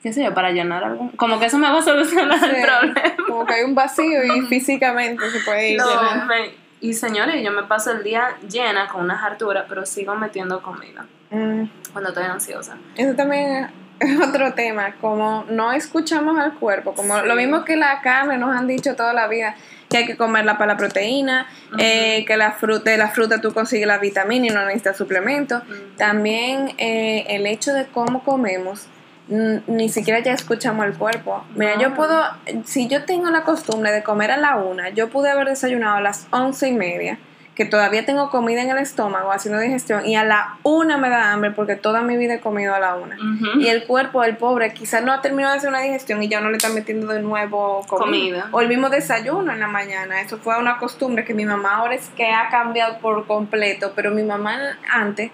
qué 0.03 0.13
sé 0.13 0.23
yo, 0.25 0.35
para 0.35 0.51
llenar 0.51 0.83
algún... 0.85 1.11
Como 1.11 1.39
que 1.39 1.47
eso 1.47 1.59
me 1.59 1.71
va 1.71 1.79
a 1.79 1.83
solucionar 1.83 2.39
el 2.45 2.63
problema. 2.63 3.03
Como 3.29 3.47
que 3.47 3.55
hay 3.55 3.65
un 3.65 3.75
vacío 3.75 4.25
y 4.25 4.43
físicamente 4.49 5.31
se 5.31 5.41
puede 5.41 5.71
ir. 5.73 5.79
No, 5.79 6.25
me- 6.27 6.61
y 6.81 6.95
señores, 6.95 7.43
yo 7.45 7.53
me 7.53 7.63
paso 7.63 7.93
el 7.93 8.03
día 8.03 8.31
llena 8.51 8.89
con 8.89 9.03
una 9.05 9.25
hartura, 9.25 9.67
pero 9.69 9.87
sigo 9.87 10.15
metiendo 10.17 10.61
comida 10.63 11.07
Mm. 11.31 11.65
cuando 11.93 12.11
estoy 12.11 12.25
ansiosa. 12.25 12.77
Eso 12.97 13.15
también 13.15 13.69
es 14.01 14.21
otro 14.29 14.53
tema, 14.53 14.97
como 15.01 15.47
no 15.49 15.73
escuchamos 15.73 16.39
al 16.39 16.55
cuerpo, 16.55 16.93
como 16.95 17.19
Sí. 17.21 17.27
lo 17.27 17.35
mismo 17.37 17.65
que 17.65 17.77
la 17.77 18.01
carne 18.03 18.37
nos 18.37 18.55
han 18.55 18.67
dicho 18.67 18.97
toda 18.97 19.13
la 19.15 19.29
vida, 19.29 19.55
que 19.89 19.99
hay 19.99 20.07
que 20.07 20.17
comerla 20.17 20.59
para 20.59 20.73
la 20.73 20.77
proteína, 20.77 21.47
eh, 21.79 22.25
que 22.27 22.37
la 22.37 22.51
fruta, 22.53 22.91
de 22.91 22.97
la 22.99 23.09
fruta 23.09 23.41
tú 23.41 23.55
consigues 23.55 23.87
la 23.87 23.97
vitamina 23.99 24.47
y 24.47 24.51
no 24.51 24.63
necesitas 24.65 24.97
suplementos. 24.97 25.63
También 25.97 26.75
eh, 26.79 27.25
el 27.29 27.47
hecho 27.47 27.73
de 27.73 27.87
cómo 27.87 28.25
comemos, 28.25 28.89
ni 29.29 29.89
siquiera 29.89 30.21
ya 30.21 30.33
escuchamos 30.33 30.85
al 30.85 30.95
cuerpo. 30.95 31.45
Mira, 31.55 31.79
yo 31.79 31.91
No. 31.91 31.95
puedo, 31.95 32.23
si 32.65 32.89
yo 32.89 33.05
tengo 33.05 33.31
la 33.31 33.43
costumbre 33.45 33.91
de 33.93 34.03
comer 34.03 34.31
a 34.33 34.37
la 34.37 34.57
una, 34.57 34.91
yo 34.91 35.09
pude 35.11 35.31
haber 35.31 35.49
desayunado 35.49 35.97
a 35.97 36.01
las 36.01 36.27
once 36.31 36.69
y 36.69 36.73
media, 36.73 37.19
que 37.55 37.67
todavía 37.67 38.07
tengo 38.07 38.31
comida 38.31 38.63
en 38.63 38.71
el 38.71 38.79
estómago 38.79 39.31
haciendo 39.31 39.61
digestión, 39.61 40.07
y 40.07 40.17
a 40.17 40.25
la 40.25 40.57
una 40.63 40.97
me 40.97 41.11
da 41.11 41.33
hambre 41.33 41.51
porque 41.51 41.77
toda 41.77 42.01
mi 42.01 42.17
vida 42.17 42.35
he 42.35 42.41
comido 42.41 42.75
a 42.75 42.81
la 42.81 42.95
una. 42.97 43.17
Y 43.61 43.69
el 43.69 43.85
cuerpo, 43.85 44.25
el 44.25 44.39
pobre, 44.39 44.73
quizás 44.73 45.03
no 45.05 45.13
ha 45.13 45.21
terminado 45.21 45.53
de 45.53 45.59
hacer 45.59 45.69
una 45.69 45.81
digestión 45.81 46.23
y 46.23 46.29
ya 46.29 46.41
no 46.41 46.49
le 46.51 46.57
está 46.57 46.71
metiendo 46.71 47.13
de 47.13 47.21
nuevo 47.21 47.85
comida. 47.87 48.05
Comida. 48.07 48.49
O 48.53 48.61
el 48.63 48.69
mismo 48.69 48.89
desayuno 48.89 49.53
en 49.53 49.61
la 49.61 49.67
mañana. 49.69 50.23
Eso 50.23 50.39
fue 50.39 50.59
una 50.59 50.79
costumbre 50.79 51.25
que 51.27 51.35
mi 51.35 51.45
mamá 51.45 51.77
ahora 51.77 51.95
es 51.95 52.09
que 52.17 52.31
ha 52.31 52.49
cambiado 52.49 52.99
por 53.01 53.27
completo, 53.27 53.93
pero 53.95 54.11
mi 54.13 54.23
mamá 54.23 54.79
antes, 54.91 55.31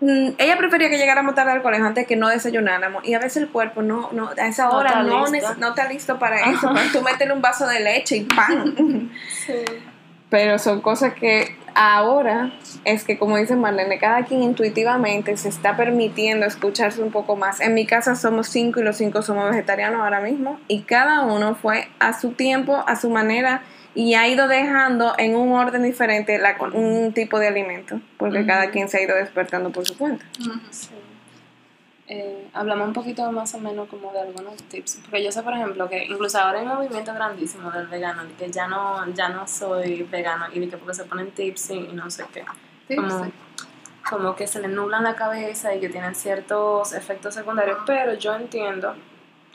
ella 0.00 0.58
prefería 0.58 0.90
que 0.90 0.98
llegáramos 0.98 1.34
tarde 1.34 1.52
al 1.52 1.62
colegio 1.62 1.86
antes 1.86 2.06
que 2.06 2.16
no 2.16 2.28
desayunáramos. 2.28 3.04
Y 3.06 3.14
a 3.14 3.18
veces 3.18 3.38
el 3.38 3.48
cuerpo 3.48 3.82
no, 3.82 4.10
no 4.12 4.30
a 4.30 4.46
esa 4.46 4.64
No 4.66 4.76
hora 4.76 4.90
está 4.90 5.02
no, 5.02 5.26
listo. 5.26 5.54
no 5.58 5.68
está 5.68 5.88
listo 5.88 6.18
para 6.18 6.50
eso. 6.50 6.68
Para 6.68 6.92
tú 6.92 7.00
meterle 7.02 7.32
un 7.34 7.42
vaso 7.42 7.66
de 7.66 7.80
leche 7.80 8.16
y 8.18 8.24
pan. 8.24 9.10
Pero 10.30 10.58
son 10.58 10.80
cosas 10.80 11.14
que 11.14 11.56
ahora 11.74 12.52
es 12.84 13.04
que, 13.04 13.16
como 13.16 13.36
dice 13.36 13.54
Marlene, 13.54 13.98
cada 13.98 14.24
quien 14.24 14.42
intuitivamente 14.42 15.36
se 15.36 15.48
está 15.48 15.76
permitiendo 15.76 16.46
escucharse 16.46 17.00
un 17.00 17.12
poco 17.12 17.36
más. 17.36 17.60
En 17.60 17.74
mi 17.74 17.86
casa 17.86 18.16
somos 18.16 18.48
cinco 18.48 18.80
y 18.80 18.82
los 18.82 18.96
cinco 18.96 19.22
somos 19.22 19.48
vegetarianos 19.48 20.00
ahora 20.00 20.20
mismo. 20.20 20.58
Y 20.66 20.82
cada 20.82 21.22
uno 21.22 21.54
fue 21.54 21.88
a 22.00 22.12
su 22.18 22.32
tiempo, 22.32 22.82
a 22.86 22.96
su 22.96 23.08
manera, 23.08 23.62
y 23.96 24.14
ha 24.14 24.28
ido 24.28 24.46
dejando 24.46 25.14
en 25.18 25.34
un 25.34 25.52
orden 25.54 25.82
diferente 25.82 26.38
la- 26.38 26.56
un 26.72 27.12
tipo 27.12 27.40
de 27.40 27.48
alimento. 27.48 28.00
Porque 28.18 28.46
cada 28.46 28.70
quien 28.70 28.88
se 28.88 28.98
ha 28.98 29.02
ido 29.02 29.16
despertando 29.16 29.70
por 29.72 29.84
su 29.86 29.96
cuenta. 29.98 30.24
Sí. 30.70 30.90
Eh, 32.08 32.46
hablamos 32.54 32.86
un 32.86 32.92
poquito 32.92 33.32
más 33.32 33.52
o 33.54 33.58
menos 33.58 33.88
como 33.88 34.12
de 34.12 34.20
algunos 34.20 34.54
tips, 34.68 35.00
porque 35.02 35.24
yo 35.24 35.32
sé, 35.32 35.42
por 35.42 35.54
ejemplo, 35.54 35.88
que 35.88 36.04
incluso 36.04 36.38
ahora 36.38 36.60
hay 36.60 36.64
un 36.66 36.72
movimiento 36.74 37.12
grandísimo 37.12 37.68
del 37.72 37.88
vegano, 37.88 38.24
de 38.24 38.32
que 38.34 38.48
ya 38.52 38.68
no, 38.68 39.04
ya 39.12 39.28
no 39.28 39.48
soy 39.48 40.04
vegano 40.04 40.44
y 40.52 40.60
de 40.60 40.68
que 40.68 40.76
porque 40.76 40.94
se 40.94 41.04
ponen 41.04 41.32
tips 41.32 41.70
y 41.70 41.80
no 41.80 42.08
sé 42.08 42.24
qué. 42.32 42.44
Sí, 42.86 42.94
como, 42.94 43.26
como 44.08 44.36
que 44.36 44.46
se 44.46 44.60
le 44.60 44.68
nublan 44.68 45.02
la 45.02 45.16
cabeza 45.16 45.74
y 45.74 45.80
que 45.80 45.88
tienen 45.88 46.14
ciertos 46.14 46.92
efectos 46.92 47.34
secundarios, 47.34 47.78
pero 47.86 48.14
yo 48.14 48.36
entiendo 48.36 48.94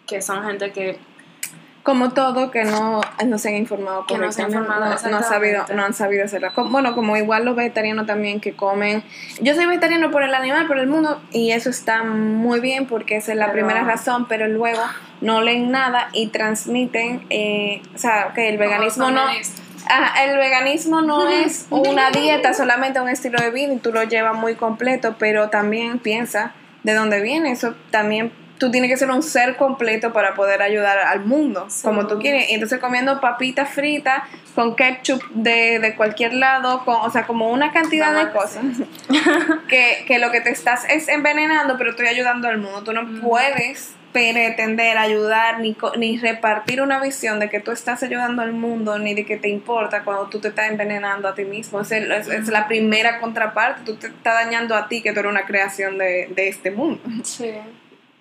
que 0.05 0.21
son 0.21 0.43
gente 0.43 0.73
que 0.73 0.99
Como 1.83 2.11
todo, 2.11 2.51
que 2.51 2.63
no, 2.63 3.01
no 3.25 3.37
se 3.39 3.49
han 3.49 3.55
informado 3.55 4.05
Que 4.05 4.17
no 4.17 4.31
se 4.31 4.43
han 4.43 4.49
informado, 4.51 4.85
no, 4.85 5.09
no 5.09 5.17
han 5.17 5.23
sabido, 5.23 5.65
no 5.73 5.83
han 5.83 5.93
sabido 5.95 6.25
hacerlo. 6.25 6.51
Como- 6.53 6.69
Bueno, 6.69 6.93
como 6.93 7.17
igual 7.17 7.43
los 7.45 7.55
vegetarianos 7.55 8.05
también 8.05 8.39
que 8.39 8.53
comen. 8.53 9.03
Yo 9.41 9.55
soy 9.55 9.65
vegetariano 9.65 10.11
por 10.11 10.21
el 10.23 10.35
animal, 10.35 10.67
por 10.67 10.77
el 10.77 10.87
mundo, 10.87 11.19
y 11.31 11.51
eso 11.51 11.69
está 11.71 12.03
muy 12.03 12.59
bien 12.59 12.85
porque 12.85 13.15
esa 13.17 13.31
es 13.31 13.37
la 13.39 13.51
Pero- 13.51 13.65
primera 13.67 13.83
razón, 13.83 14.27
pero 14.27 14.47
luego 14.47 14.81
no 15.21 15.41
leen 15.41 15.71
nada 15.71 16.09
y 16.13 16.27
transmiten, 16.27 17.25
eh, 17.31 17.81
o 17.95 17.97
sea, 17.97 18.31
que 18.35 18.49
el 18.49 18.57
veganismo 18.59 19.09
no, 19.09 19.23
el 19.29 20.37
veganismo 20.37 21.01
no 21.01 21.27
es 21.29 21.65
una 21.71 22.11
dieta, 22.11 22.53
solamente 22.53 23.01
un 23.01 23.09
estilo 23.09 23.39
de 23.39 23.49
vida 23.49 23.73
y 23.73 23.77
tú 23.77 23.91
lo 23.91 24.03
llevas 24.03 24.35
muy 24.35 24.53
completo, 24.55 25.15
pero 25.17 25.49
también 25.49 25.97
piensa 25.99 26.53
de 26.83 26.93
dónde 26.93 27.21
viene. 27.21 27.51
Eso 27.51 27.73
también 27.89 28.31
tú 28.61 28.69
tienes 28.69 28.91
que 28.91 28.97
ser 28.97 29.09
un 29.09 29.23
ser 29.23 29.55
completo 29.55 30.13
para 30.13 30.35
poder 30.35 30.61
ayudar 30.61 30.99
al 30.99 31.25
mundo, 31.25 31.67
como 31.81 32.05
tú 32.05 32.19
quieres. 32.19 32.51
Y 32.51 32.53
entonces 32.53 32.77
comiendo 32.77 33.19
papitas 33.19 33.67
fritas 33.67 34.21
con 34.53 34.75
ketchup 34.75 35.19
de, 35.31 35.79
de 35.79 35.95
cualquier 35.95 36.35
lado, 36.35 36.85
con, 36.85 36.97
o 36.97 37.09
sea, 37.09 37.25
como 37.25 37.49
una 37.49 37.71
cantidad 37.71 38.13
de 38.13 38.31
cosas 38.31 38.63
que, 39.67 40.03
que, 40.05 40.19
lo 40.19 40.29
que 40.29 40.41
te 40.41 40.51
estás 40.51 40.85
es 40.87 41.07
envenenando, 41.07 41.75
pero 41.79 41.89
estoy 41.89 42.05
ayudando 42.05 42.47
al 42.49 42.59
mundo. 42.59 42.83
Tú 42.83 42.93
no 42.93 43.19
puedes 43.19 43.95
pretender 44.11 44.99
ayudar 44.99 45.59
ni, 45.59 45.75
ni 45.97 46.19
repartir 46.19 46.83
una 46.83 47.01
visión 47.01 47.39
de 47.39 47.49
que 47.49 47.61
tú 47.61 47.71
estás 47.71 48.03
ayudando 48.03 48.43
al 48.43 48.51
mundo 48.51 48.99
ni 48.99 49.15
de 49.15 49.25
que 49.25 49.37
te 49.37 49.49
importa 49.49 50.03
cuando 50.03 50.27
tú 50.27 50.39
te 50.39 50.49
estás 50.49 50.69
envenenando 50.69 51.27
a 51.27 51.33
ti 51.33 51.45
mismo. 51.45 51.81
Es, 51.81 51.91
es, 51.91 52.47
la 52.49 52.67
primera 52.67 53.19
contraparte, 53.19 53.81
tú 53.85 53.95
te 53.95 54.05
estás 54.05 54.45
dañando 54.45 54.75
a 54.75 54.87
ti 54.87 55.01
que 55.01 55.13
tú 55.13 55.21
eres 55.21 55.31
una 55.31 55.47
creación 55.47 55.97
de, 55.97 56.27
de 56.29 56.47
este 56.47 56.69
mundo. 56.69 57.01
Sí. 57.23 57.55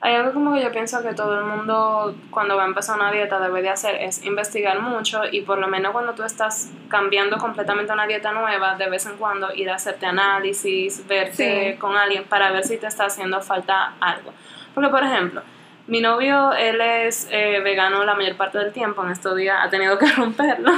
Hay 0.02 0.14
algo 0.14 0.32
como 0.32 0.54
que 0.54 0.62
yo 0.62 0.72
pienso 0.72 1.02
que 1.02 1.12
todo 1.12 1.38
el 1.38 1.44
mundo 1.44 2.14
cuando 2.30 2.56
va 2.56 2.64
a 2.64 2.66
empezar 2.66 2.96
una 2.96 3.12
dieta 3.12 3.38
debe 3.38 3.60
de 3.60 3.68
hacer 3.68 3.96
es 3.96 4.24
investigar 4.24 4.80
mucho 4.80 5.20
y 5.30 5.42
por 5.42 5.58
lo 5.58 5.68
menos 5.68 5.92
cuando 5.92 6.14
tú 6.14 6.22
estás 6.22 6.72
cambiando 6.88 7.36
completamente 7.36 7.92
una 7.92 8.06
dieta 8.06 8.32
nueva, 8.32 8.76
de 8.76 8.88
vez 8.88 9.04
en 9.04 9.18
cuando 9.18 9.52
ir 9.54 9.68
a 9.68 9.74
hacerte 9.74 10.06
análisis, 10.06 11.06
verte 11.06 11.76
con 11.78 11.96
alguien 11.96 12.24
para 12.24 12.50
ver 12.50 12.64
si 12.64 12.78
te 12.78 12.86
está 12.86 13.04
haciendo 13.06 13.42
falta 13.42 13.92
algo. 14.00 14.32
Porque 14.74 14.88
por 14.88 15.04
ejemplo, 15.04 15.42
mi 15.86 16.00
novio, 16.00 16.54
él 16.54 16.80
es 16.80 17.28
eh, 17.30 17.60
vegano 17.62 18.02
la 18.02 18.14
mayor 18.14 18.36
parte 18.38 18.56
del 18.56 18.72
tiempo, 18.72 19.04
en 19.04 19.10
estos 19.10 19.36
días 19.36 19.58
ha 19.62 19.68
tenido 19.68 19.98
que 19.98 20.06
romperlo 20.16 20.72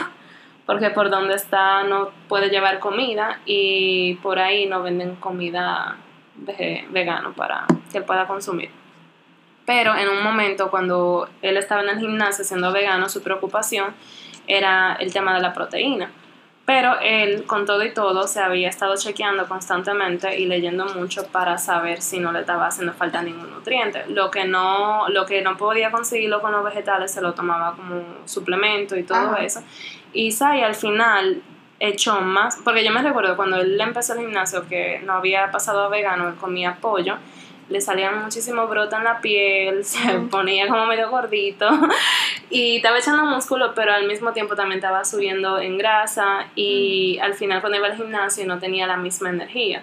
porque 0.67 0.91
por 0.91 1.11
donde 1.11 1.35
está 1.35 1.83
no 1.85 2.11
puede 2.29 2.49
llevar 2.49 2.79
comida 2.79 3.41
y 3.45 4.15
por 4.17 4.39
ahí 4.39 4.67
no 4.67 4.83
venden 4.83 5.17
comida 5.17 5.97
vegano 6.91 7.33
para 7.35 7.67
que 7.91 7.99
él 7.99 8.05
pueda 8.05 8.27
consumir. 8.27 8.82
Pero 9.65 9.95
en 9.97 10.09
un 10.09 10.23
momento 10.23 10.71
cuando 10.71 11.29
él 11.41 11.57
estaba 11.57 11.83
en 11.83 11.91
el 11.91 11.99
gimnasio 11.99 12.45
siendo 12.45 12.73
vegano, 12.73 13.09
su 13.09 13.23
preocupación 13.23 13.95
era 14.47 14.95
el 14.95 15.13
tema 15.13 15.35
de 15.35 15.41
la 15.41 15.53
proteína. 15.53 16.11
Pero 16.65 16.95
él, 17.01 17.45
con 17.45 17.67
todo 17.67 17.85
y 17.85 17.93
todo, 17.93 18.29
se 18.29 18.41
había 18.41 18.69
estado 18.69 18.95
chequeando 18.97 19.49
constantemente 19.49 20.39
y 20.39 20.47
leyendo 20.47 20.87
mucho 20.87 21.27
para 21.27 21.59
saber 21.59 22.01
si 22.01 22.21
no 22.21 22.31
le 22.31 22.41
estaba 22.41 22.69
haciendo 22.69 22.93
falta 22.93 23.21
ningún 23.21 23.51
nutriente. 23.51 24.05
Lo 24.09 24.31
que 24.31 24.45
no, 24.45 25.09
lo 25.09 25.27
que 25.27 25.43
no 25.43 25.57
podía 25.57 25.91
conseguirlo 25.91 26.41
con 26.41 26.53
los 26.53 26.65
vegetales 26.65 27.11
se 27.11 27.21
lo 27.21 27.35
tomaba 27.35 27.75
como 27.75 28.05
suplemento 28.27 28.97
y 28.97 29.03
todo 29.03 29.37
eso. 29.37 29.61
Y 30.13 30.31
Sai 30.31 30.63
al 30.63 30.77
final 30.77 31.43
echó 31.81 32.21
más, 32.21 32.61
porque 32.63 32.85
yo 32.85 32.93
me 32.93 33.03
recuerdo 33.03 33.37
cuando 33.37 33.57
él 33.57 33.81
empezó 33.81 34.13
el 34.13 34.21
gimnasio 34.21 34.69
que 34.69 35.01
no 35.05 35.15
había 35.15 35.51
pasado 35.51 35.83
a 35.83 35.89
vegano, 35.89 36.29
él 36.29 36.37
comía 36.37 36.79
pollo 36.81 37.19
le 37.73 37.81
salían 37.81 38.23
muchísimo 38.23 38.67
brote 38.69 38.95
en 38.95 39.05
la 39.05 39.21
piel, 39.21 39.85
se 39.85 40.13
ponía 40.31 40.69
como 40.69 40.87
medio 40.87 41.11
gordito 41.11 41.69
y 42.51 42.77
estaba 42.77 42.99
echando 42.99 43.25
músculo, 43.25 43.75
pero 43.75 43.93
al 43.93 44.07
mismo 44.07 44.33
tiempo 44.33 44.55
también 44.55 44.79
estaba 44.79 45.05
subiendo 45.05 45.59
en 45.59 45.79
grasa 45.79 46.47
y 46.55 47.19
al 47.19 47.35
final 47.35 47.61
cuando 47.61 47.79
iba 47.79 47.89
al 47.89 47.97
gimnasio 47.97 48.47
no 48.47 48.59
tenía 48.59 48.87
la 48.87 48.97
misma 48.97 49.31
energía. 49.31 49.83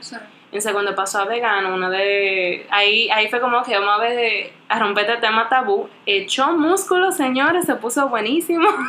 En 0.52 0.62
segundo 0.62 0.96
pasó 0.96 1.20
a 1.20 1.26
vegano, 1.26 1.76
uno 1.76 1.90
de... 1.90 2.66
Ahí, 2.72 3.10
ahí 3.12 3.30
fue 3.30 3.40
como 3.40 3.62
que 3.64 3.78
vamos 3.78 4.00
a 4.00 4.02
ver, 4.02 4.52
a 4.68 4.80
romper 4.80 5.10
el 5.10 5.20
tema 5.20 5.48
tabú. 5.48 5.88
Echó 6.06 6.54
músculo, 6.54 7.12
señores, 7.12 7.66
se 7.66 7.76
puso 7.76 8.10
buenísimo. 8.10 8.68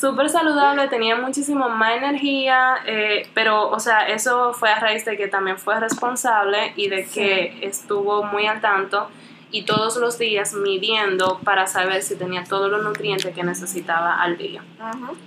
súper 0.00 0.30
saludable, 0.30 0.88
tenía 0.88 1.14
muchísimo 1.14 1.68
más 1.68 1.96
energía, 1.96 2.76
eh, 2.86 3.28
pero, 3.34 3.68
o 3.68 3.78
sea, 3.78 4.08
eso 4.08 4.54
fue 4.54 4.70
a 4.70 4.80
raíz 4.80 5.04
de 5.04 5.16
que 5.16 5.28
también 5.28 5.58
fue 5.58 5.78
responsable 5.78 6.72
y 6.76 6.88
de 6.88 7.06
que 7.06 7.58
estuvo 7.60 8.24
muy 8.24 8.46
al 8.46 8.60
tanto 8.60 9.10
y 9.50 9.64
todos 9.64 9.96
los 9.96 10.18
días 10.18 10.54
midiendo 10.54 11.40
para 11.40 11.66
saber 11.66 12.02
si 12.02 12.16
tenía 12.16 12.44
todos 12.44 12.70
los 12.70 12.82
nutrientes 12.82 13.34
que 13.34 13.42
necesitaba 13.42 14.22
al 14.22 14.38
día. 14.38 14.62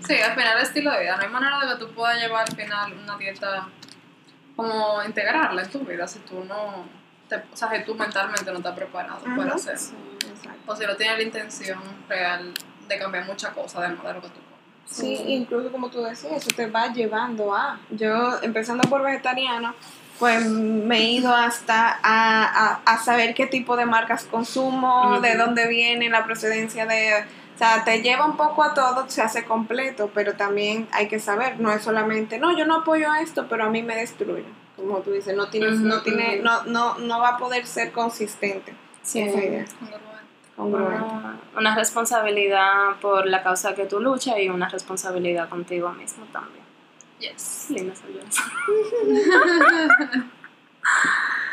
Sí, 0.08 0.20
al 0.20 0.34
final 0.34 0.58
el 0.58 0.64
estilo 0.64 0.92
de 0.92 1.02
vida, 1.02 1.18
no 1.18 1.24
hay 1.24 1.30
manera 1.30 1.60
de 1.60 1.74
que 1.74 1.86
tú 1.86 1.92
puedas 1.94 2.18
llevar 2.20 2.46
al 2.50 2.56
final 2.56 2.94
una 3.04 3.18
dieta 3.18 3.68
como 4.56 5.04
integrarla 5.04 5.64
en 5.64 5.70
tu 5.70 5.80
vida 5.80 6.08
si 6.08 6.20
tú 6.20 6.44
no, 6.44 6.56
o 6.56 7.56
sea, 7.56 7.72
si 7.76 7.84
tú 7.84 7.96
mentalmente 7.96 8.52
no 8.52 8.58
estás 8.58 8.76
preparado 8.76 9.22
para 9.36 9.56
hacerlo. 9.56 9.98
o 10.66 10.76
si 10.76 10.86
no 10.86 10.96
tienes 10.96 11.18
la 11.18 11.24
intención 11.24 11.80
real 12.08 12.54
de 12.88 13.00
cambiar 13.00 13.26
muchas 13.26 13.52
cosas 13.54 13.84
además 13.84 14.06
de 14.06 14.14
lo 14.14 14.22
que 14.22 14.28
tú 14.30 14.40
Sí, 14.86 15.20
incluso 15.28 15.72
como 15.72 15.90
tú 15.90 16.04
decías, 16.04 16.34
eso 16.34 16.50
te 16.56 16.68
va 16.68 16.92
llevando 16.94 17.56
a. 17.56 17.80
Yo, 17.90 18.42
empezando 18.42 18.88
por 18.90 19.02
vegetariano, 19.02 19.74
pues 20.20 20.46
me 20.48 20.98
he 20.98 21.12
ido 21.12 21.34
hasta 21.34 22.00
a, 22.04 22.82
a, 22.86 22.98
saber 23.00 23.34
qué 23.34 23.48
tipo 23.48 23.76
de 23.76 23.86
marcas 23.86 24.26
consumo, 24.26 25.20
de 25.22 25.36
dónde 25.36 25.68
viene 25.68 26.10
la 26.10 26.26
procedencia 26.26 26.86
de... 26.86 27.26
O 27.54 27.58
sea, 27.58 27.84
te 27.84 28.02
lleva 28.02 28.26
un 28.26 28.36
poco 28.36 28.64
a 28.64 28.74
todo, 28.74 29.08
se 29.10 29.22
hace 29.22 29.46
completo, 29.46 30.10
pero 30.14 30.34
también 30.34 30.88
hay 30.92 31.08
que 31.08 31.20
saber, 31.20 31.60
no 31.60 31.72
es 31.72 31.84
solamente, 31.84 32.40
no, 32.40 32.58
yo 32.58 32.66
no 32.66 32.78
apoyo 32.78 33.14
esto, 33.14 33.48
pero 33.48 33.66
a 33.66 33.70
mí 33.70 33.84
me 33.84 33.96
destruye. 33.96 34.46
Como 34.76 34.98
tú 35.00 35.12
dices, 35.12 35.36
no, 35.36 35.50
tienes, 35.50 35.80
no, 35.80 36.02
tiene, 36.02 36.40
no, 36.40 36.64
no, 36.64 36.98
no 36.98 37.20
va 37.20 37.30
a 37.30 37.38
poder 37.38 37.68
ser 37.68 37.92
consistente. 37.92 38.74
Sí, 39.04 39.22
una, 40.58 41.76
responsabilidad 41.76 42.96
por 43.02 43.28
la 43.28 43.44
causa 43.44 43.76
que 43.76 43.86
tú 43.86 44.00
luchas 44.00 44.38
y 44.40 44.50
una 44.50 44.70
responsabilidad 44.70 45.50
contigo 45.50 45.92
mismo 45.92 46.26
también. 46.32 46.64
Yes. 47.20 47.68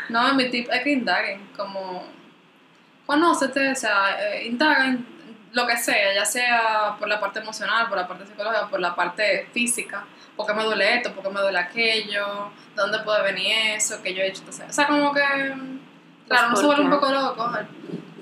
no, 0.09 0.33
mi 0.33 0.49
tip 0.49 0.67
es 0.71 0.83
que 0.83 0.91
indaguen, 0.91 1.47
como 1.55 2.03
conócete, 3.05 3.71
o 3.71 3.75
sea, 3.75 4.17
eh, 4.19 4.47
indaguen 4.47 5.05
lo 5.53 5.67
que 5.67 5.77
sea, 5.77 6.13
ya 6.13 6.25
sea 6.25 6.95
por 6.97 7.07
la 7.07 7.19
parte 7.19 7.39
emocional, 7.39 7.87
por 7.87 7.97
la 7.97 8.07
parte 8.07 8.25
psicológica, 8.25 8.67
por 8.67 8.79
la 8.79 8.95
parte 8.95 9.49
física, 9.53 10.05
por 10.35 10.47
qué 10.47 10.53
me 10.53 10.63
duele 10.63 10.95
esto, 10.95 11.13
por 11.13 11.23
qué 11.23 11.29
me 11.29 11.41
duele 11.41 11.59
aquello, 11.59 12.51
de 12.75 12.81
dónde 12.81 12.99
puede 12.99 13.23
venir 13.23 13.75
eso, 13.75 14.01
que 14.01 14.13
yo 14.13 14.21
he 14.21 14.27
hecho, 14.27 14.43
o 14.47 14.51
sea, 14.51 14.87
como 14.87 15.13
que, 15.13 15.21
claro, 16.27 16.49
no 16.49 16.55
se 16.55 16.65
vuelve 16.65 16.83
un 16.83 16.89
poco 16.89 17.11
loco 17.11 17.51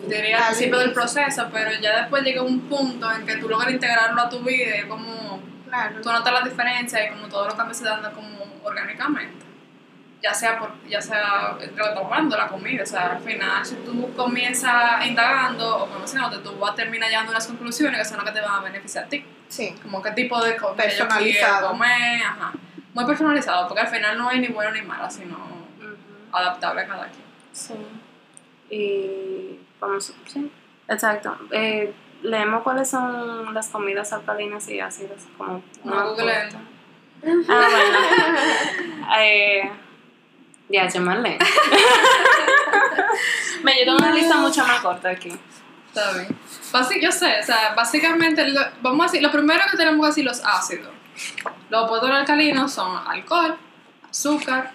diría 0.07 0.37
al 0.37 0.45
principio 0.47 0.79
del 0.79 0.93
proceso, 0.93 1.47
pero 1.51 1.71
ya 1.79 2.01
después 2.01 2.23
llega 2.23 2.41
un 2.41 2.61
punto 2.61 3.11
en 3.11 3.25
que 3.25 3.37
tú 3.37 3.49
logras 3.49 3.71
integrarlo 3.71 4.21
a 4.21 4.29
tu 4.29 4.39
vida 4.39 4.77
y 4.83 4.87
como 4.87 5.41
claro. 5.67 6.01
tú 6.01 6.11
notas 6.11 6.33
la 6.33 6.41
diferencia 6.41 7.05
y 7.05 7.09
como 7.09 7.27
todos 7.27 7.47
los 7.47 7.55
cambios 7.55 7.77
se 7.77 7.85
dan 7.85 8.01
como 8.13 8.39
orgánicamente. 8.63 9.48
Ya 10.21 10.33
sea, 10.33 10.59
por, 10.59 10.73
ya 10.87 11.01
sea 11.01 11.57
retomando 11.75 12.35
la 12.35 12.49
comida, 12.49 12.83
o 12.83 12.85
sea, 12.85 13.13
al 13.13 13.19
final, 13.21 13.65
si 13.65 13.75
tú 13.75 14.13
comienzas 14.15 15.05
indagando 15.05 15.83
o 15.83 15.89
conociéndote, 15.89 16.39
tú 16.39 16.57
vas 16.59 16.71
a 16.71 16.75
terminar 16.75 17.09
llegando 17.09 17.31
a 17.31 17.35
unas 17.35 17.47
conclusiones 17.47 17.99
que 17.99 18.05
son 18.05 18.17
las 18.17 18.25
que 18.25 18.33
te 18.33 18.41
van 18.41 18.59
a 18.59 18.61
beneficiar 18.61 19.05
a 19.05 19.07
ti. 19.07 19.25
Sí. 19.47 19.73
Como 19.81 20.01
qué 20.01 20.11
tipo 20.11 20.43
de 20.43 20.57
comida 20.57 20.83
personalizado. 20.83 21.69
comer, 21.69 22.21
ajá. 22.21 22.51
Muy 22.93 23.05
personalizado, 23.05 23.67
porque 23.67 23.81
al 23.81 23.87
final 23.87 24.17
no 24.17 24.27
hay 24.27 24.39
ni 24.39 24.47
bueno 24.47 24.71
ni 24.71 24.81
malo, 24.81 25.09
sino 25.09 25.37
adaptable 26.31 26.81
a 26.81 26.87
cada 26.87 27.07
quien. 27.07 27.23
Sí. 27.53 27.73
Y 28.69 29.59
vamos, 29.79 30.13
sí, 30.25 30.51
exacto. 30.87 31.37
Eh, 31.51 31.93
leemos 32.21 32.63
cuáles 32.63 32.89
son 32.89 33.53
las 33.53 33.69
comidas 33.69 34.11
alcalinas 34.13 34.67
y 34.69 34.79
ácidas, 34.79 35.27
como 35.37 35.63
no, 35.83 36.09
Google. 36.09 36.33
Ah, 36.33 37.67
bueno. 37.69 39.11
eh, 39.19 39.71
ya, 40.69 40.87
llamarle. 40.87 41.37
Me 43.63 43.73
llevo 43.73 43.97
una 43.97 44.11
lista 44.11 44.37
mucho 44.37 44.65
más 44.65 44.79
corta 44.79 45.09
aquí. 45.09 45.37
Está 45.87 46.13
bien. 46.13 46.29
yo 47.01 47.11
sé, 47.11 47.39
o 47.39 47.43
sea, 47.43 47.73
básicamente, 47.75 48.45
vamos 48.81 49.01
a 49.01 49.05
decir, 49.05 49.21
lo 49.21 49.31
primero 49.31 49.63
que 49.69 49.77
tenemos 49.77 50.01
que 50.01 50.07
decir 50.07 50.25
los 50.25 50.43
ácidos. 50.45 50.89
Los 51.69 51.83
opuestos 51.83 52.11
alcalinos 52.11 52.71
son 52.71 52.95
alcohol, 53.07 53.57
azúcar, 54.09 54.71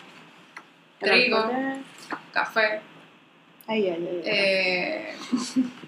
trigo, 0.98 1.50
café, 2.32 2.82
Ay, 3.66 3.88
ay, 3.88 4.08
ay. 4.10 4.22
Eh... 4.26 5.16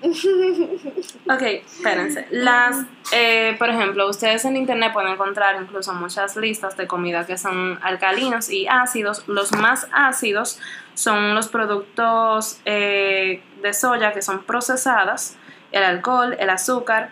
ok, 1.31 1.43
espérense. 1.43 2.27
Las, 2.31 2.87
eh, 3.13 3.55
por 3.59 3.69
ejemplo, 3.69 4.09
ustedes 4.09 4.45
en 4.47 4.57
internet 4.57 4.93
pueden 4.95 5.13
encontrar 5.13 5.61
incluso 5.61 5.93
muchas 5.93 6.37
listas 6.37 6.77
de 6.77 6.87
comida 6.87 7.27
que 7.27 7.37
son 7.37 7.79
alcalinos 7.83 8.49
y 8.51 8.67
ácidos. 8.67 9.29
Los 9.29 9.53
más 9.53 9.89
ácidos 9.93 10.59
son 10.95 11.35
los 11.35 11.49
productos 11.49 12.61
eh, 12.65 13.43
de 13.63 13.75
soya 13.75 14.13
que 14.13 14.23
son 14.23 14.45
procesadas, 14.45 15.37
el 15.71 15.83
alcohol, 15.83 16.35
el 16.39 16.49
azúcar, 16.49 17.11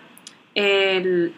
el, 0.54 1.34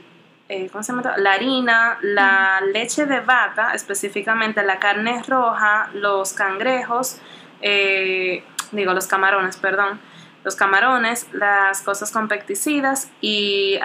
eh, 0.48 0.68
¿cómo 0.70 0.84
se 0.84 0.92
llama? 0.92 1.16
la 1.16 1.32
harina, 1.32 1.98
la 2.02 2.60
leche 2.72 3.06
de 3.06 3.18
vaca, 3.20 3.74
específicamente 3.74 4.62
la 4.62 4.78
carne 4.78 5.20
roja, 5.26 5.90
los 5.94 6.32
cangrejos, 6.34 7.18
eh, 7.62 8.44
digo 8.72 8.92
los 8.92 9.06
camarones, 9.06 9.56
perdón, 9.56 10.00
los 10.44 10.54
camarones, 10.54 11.26
las 11.32 11.82
cosas 11.82 12.12
con 12.12 12.28
pesticidas 12.28 13.10
y, 13.20 13.78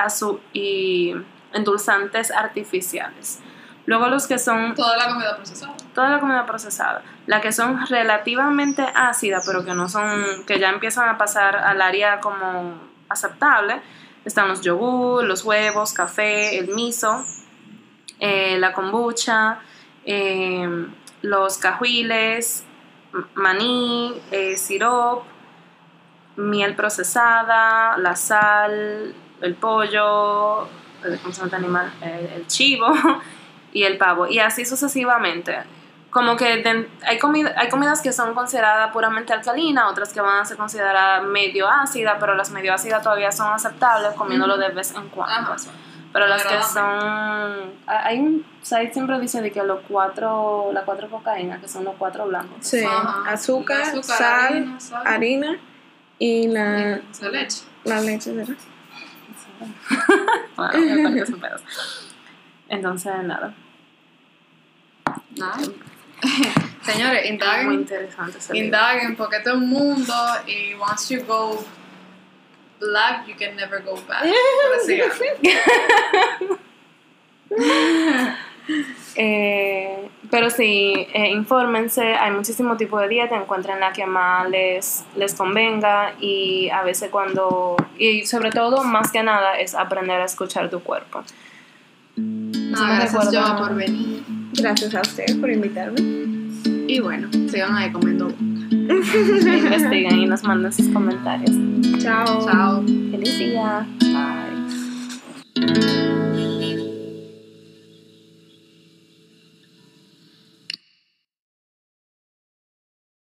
y 0.53 1.15
endulzantes 1.53 2.31
artificiales. 2.31 3.39
Luego 3.85 4.07
los 4.07 4.27
que 4.27 4.37
son 4.37 4.75
Toda 4.75 4.95
la 4.95 5.09
comida 5.09 5.35
procesada. 5.35 5.73
toda 5.95 6.09
la 6.09 6.19
comida 6.19 6.45
procesada, 6.45 7.01
las 7.25 7.41
que 7.41 7.51
son 7.51 7.85
relativamente 7.87 8.85
ácidas, 8.93 9.43
pero 9.45 9.65
que 9.65 9.73
no 9.73 9.89
son, 9.89 10.45
que 10.45 10.59
ya 10.59 10.69
empiezan 10.69 11.09
a 11.09 11.17
pasar 11.17 11.55
al 11.55 11.81
área 11.81 12.19
como 12.19 12.79
aceptable, 13.09 13.81
están 14.23 14.47
los 14.47 14.61
yogur, 14.61 15.23
los 15.23 15.43
huevos, 15.43 15.93
café, 15.93 16.59
el 16.59 16.69
miso, 16.69 17.25
eh, 18.19 18.59
la 18.59 18.71
kombucha, 18.71 19.59
eh, 20.05 20.87
los 21.23 21.57
cajuiles, 21.57 22.63
maní, 23.35 24.13
eh, 24.31 24.55
sirop, 24.57 25.23
miel 26.37 26.75
procesada, 26.75 27.97
la 27.97 28.15
sal, 28.15 29.13
el 29.41 29.55
pollo, 29.55 30.67
el, 31.03 31.19
¿cómo 31.19 31.33
se 31.33 31.39
llama 31.41 31.45
este 31.47 31.55
animal? 31.55 31.93
El- 32.01 32.25
el 32.41 32.47
chivo 32.47 32.87
y 33.73 33.83
el 33.83 33.97
pavo, 33.97 34.27
y 34.27 34.39
así 34.39 34.65
sucesivamente. 34.65 35.57
Como 36.09 36.35
que 36.35 36.57
de- 36.57 36.89
hay, 37.05 37.17
comida, 37.19 37.53
hay 37.55 37.69
comidas 37.69 38.01
que 38.01 38.11
son 38.11 38.33
consideradas 38.33 38.91
puramente 38.91 39.31
alcalinas, 39.33 39.85
otras 39.89 40.11
que 40.11 40.19
van 40.19 40.39
a 40.39 40.45
ser 40.45 40.57
consideradas 40.57 41.23
medio 41.23 41.69
ácidas, 41.69 42.17
pero 42.19 42.35
las 42.35 42.51
medio 42.51 42.73
ácidas 42.73 43.01
todavía 43.01 43.31
son 43.31 43.53
aceptables 43.53 44.13
comiéndolo 44.15 44.57
de 44.57 44.69
vez 44.69 44.93
en 44.93 45.07
cuando. 45.09 45.51
Ajá. 45.53 45.57
Pero 46.13 46.27
las 46.27 46.43
que 46.43 46.61
son... 46.63 46.83
ha- 47.87 48.05
Hay 48.05 48.19
un 48.19 48.45
site 48.61 48.91
siempre 48.93 49.19
dice 49.19 49.41
de 49.41 49.51
que 49.51 49.63
los 49.63 49.79
cuatro, 49.87 50.71
las 50.73 50.83
cuatro 50.83 51.09
cocaínas, 51.09 51.61
que 51.61 51.67
son 51.69 51.83
los 51.85 51.95
cuatro 51.95 52.27
blancos. 52.27 52.57
Sí, 52.61 52.83
Ajá. 52.83 53.31
azúcar, 53.31 53.81
Azúcar, 53.81 54.17
sal, 54.17 54.45
harina, 54.53 54.79
sal. 54.79 55.03
harina 55.07 55.57
y 56.19 56.47
la, 56.47 57.01
La 57.21 57.29
leche. 57.29 57.61
la 57.85 58.01
leche, 58.01 58.31
¿verdad? 58.33 58.55
Bueno, 60.55 61.25
son 61.25 61.39
pedos. 61.39 61.61
Entonces, 62.69 63.13
nada. 63.23 63.53
Nada. 65.37 65.57
Señores, 66.83 67.21
Muy 67.23 67.29
indaguen. 67.31 67.73
interesante 67.73 68.37
ese 68.37 68.53
libro. 68.53 68.65
Indaguen, 68.65 69.15
porque 69.15 69.39
todo 69.39 69.55
el 69.55 69.61
mundo 69.61 70.13
y 70.47 70.73
once 70.73 71.15
you 71.15 71.25
go 71.25 71.63
black, 72.81 73.27
you 73.27 73.35
can 73.35 73.55
never 73.55 73.79
go 73.79 73.95
back. 74.07 74.25
Eh, 79.15 80.09
pero 80.29 80.49
sí, 80.49 81.07
eh, 81.13 81.29
infórmense, 81.31 82.15
hay 82.15 82.31
muchísimo 82.31 82.77
tipo 82.77 82.99
de 82.99 83.09
dieta, 83.09 83.35
encuentren 83.35 83.79
la 83.79 83.91
que 83.91 84.05
más 84.05 84.49
les, 84.49 85.03
les 85.17 85.33
convenga 85.33 86.13
y 86.21 86.69
a 86.69 86.83
veces 86.83 87.09
cuando, 87.09 87.75
y 87.97 88.25
sobre 88.25 88.51
todo, 88.51 88.83
más 88.83 89.11
que 89.11 89.23
nada, 89.23 89.59
es 89.59 89.75
aprender 89.75 90.21
a 90.21 90.25
escuchar 90.25 90.69
tu 90.69 90.81
cuerpo. 90.81 91.23
Gracias 92.15 93.31
yo 93.31 93.57
por 93.57 93.75
venir. 93.75 94.23
Gracias 94.53 94.95
a 94.95 95.01
ustedes 95.01 95.35
por 95.35 95.49
invitarme. 95.49 95.99
Y 96.87 96.99
bueno, 96.99 97.29
sigan 97.49 97.75
ahí 97.75 97.91
comiendo. 97.91 98.31
Investiguen 98.71 100.19
y 100.19 100.25
nos 100.27 100.43
manden 100.43 100.71
sus 100.71 100.87
comentarios. 100.89 101.51
Chao. 101.99 102.45
Chao. 102.45 102.83
Feliz 102.85 103.37
día. 103.37 103.85
Bye. 105.55 106.20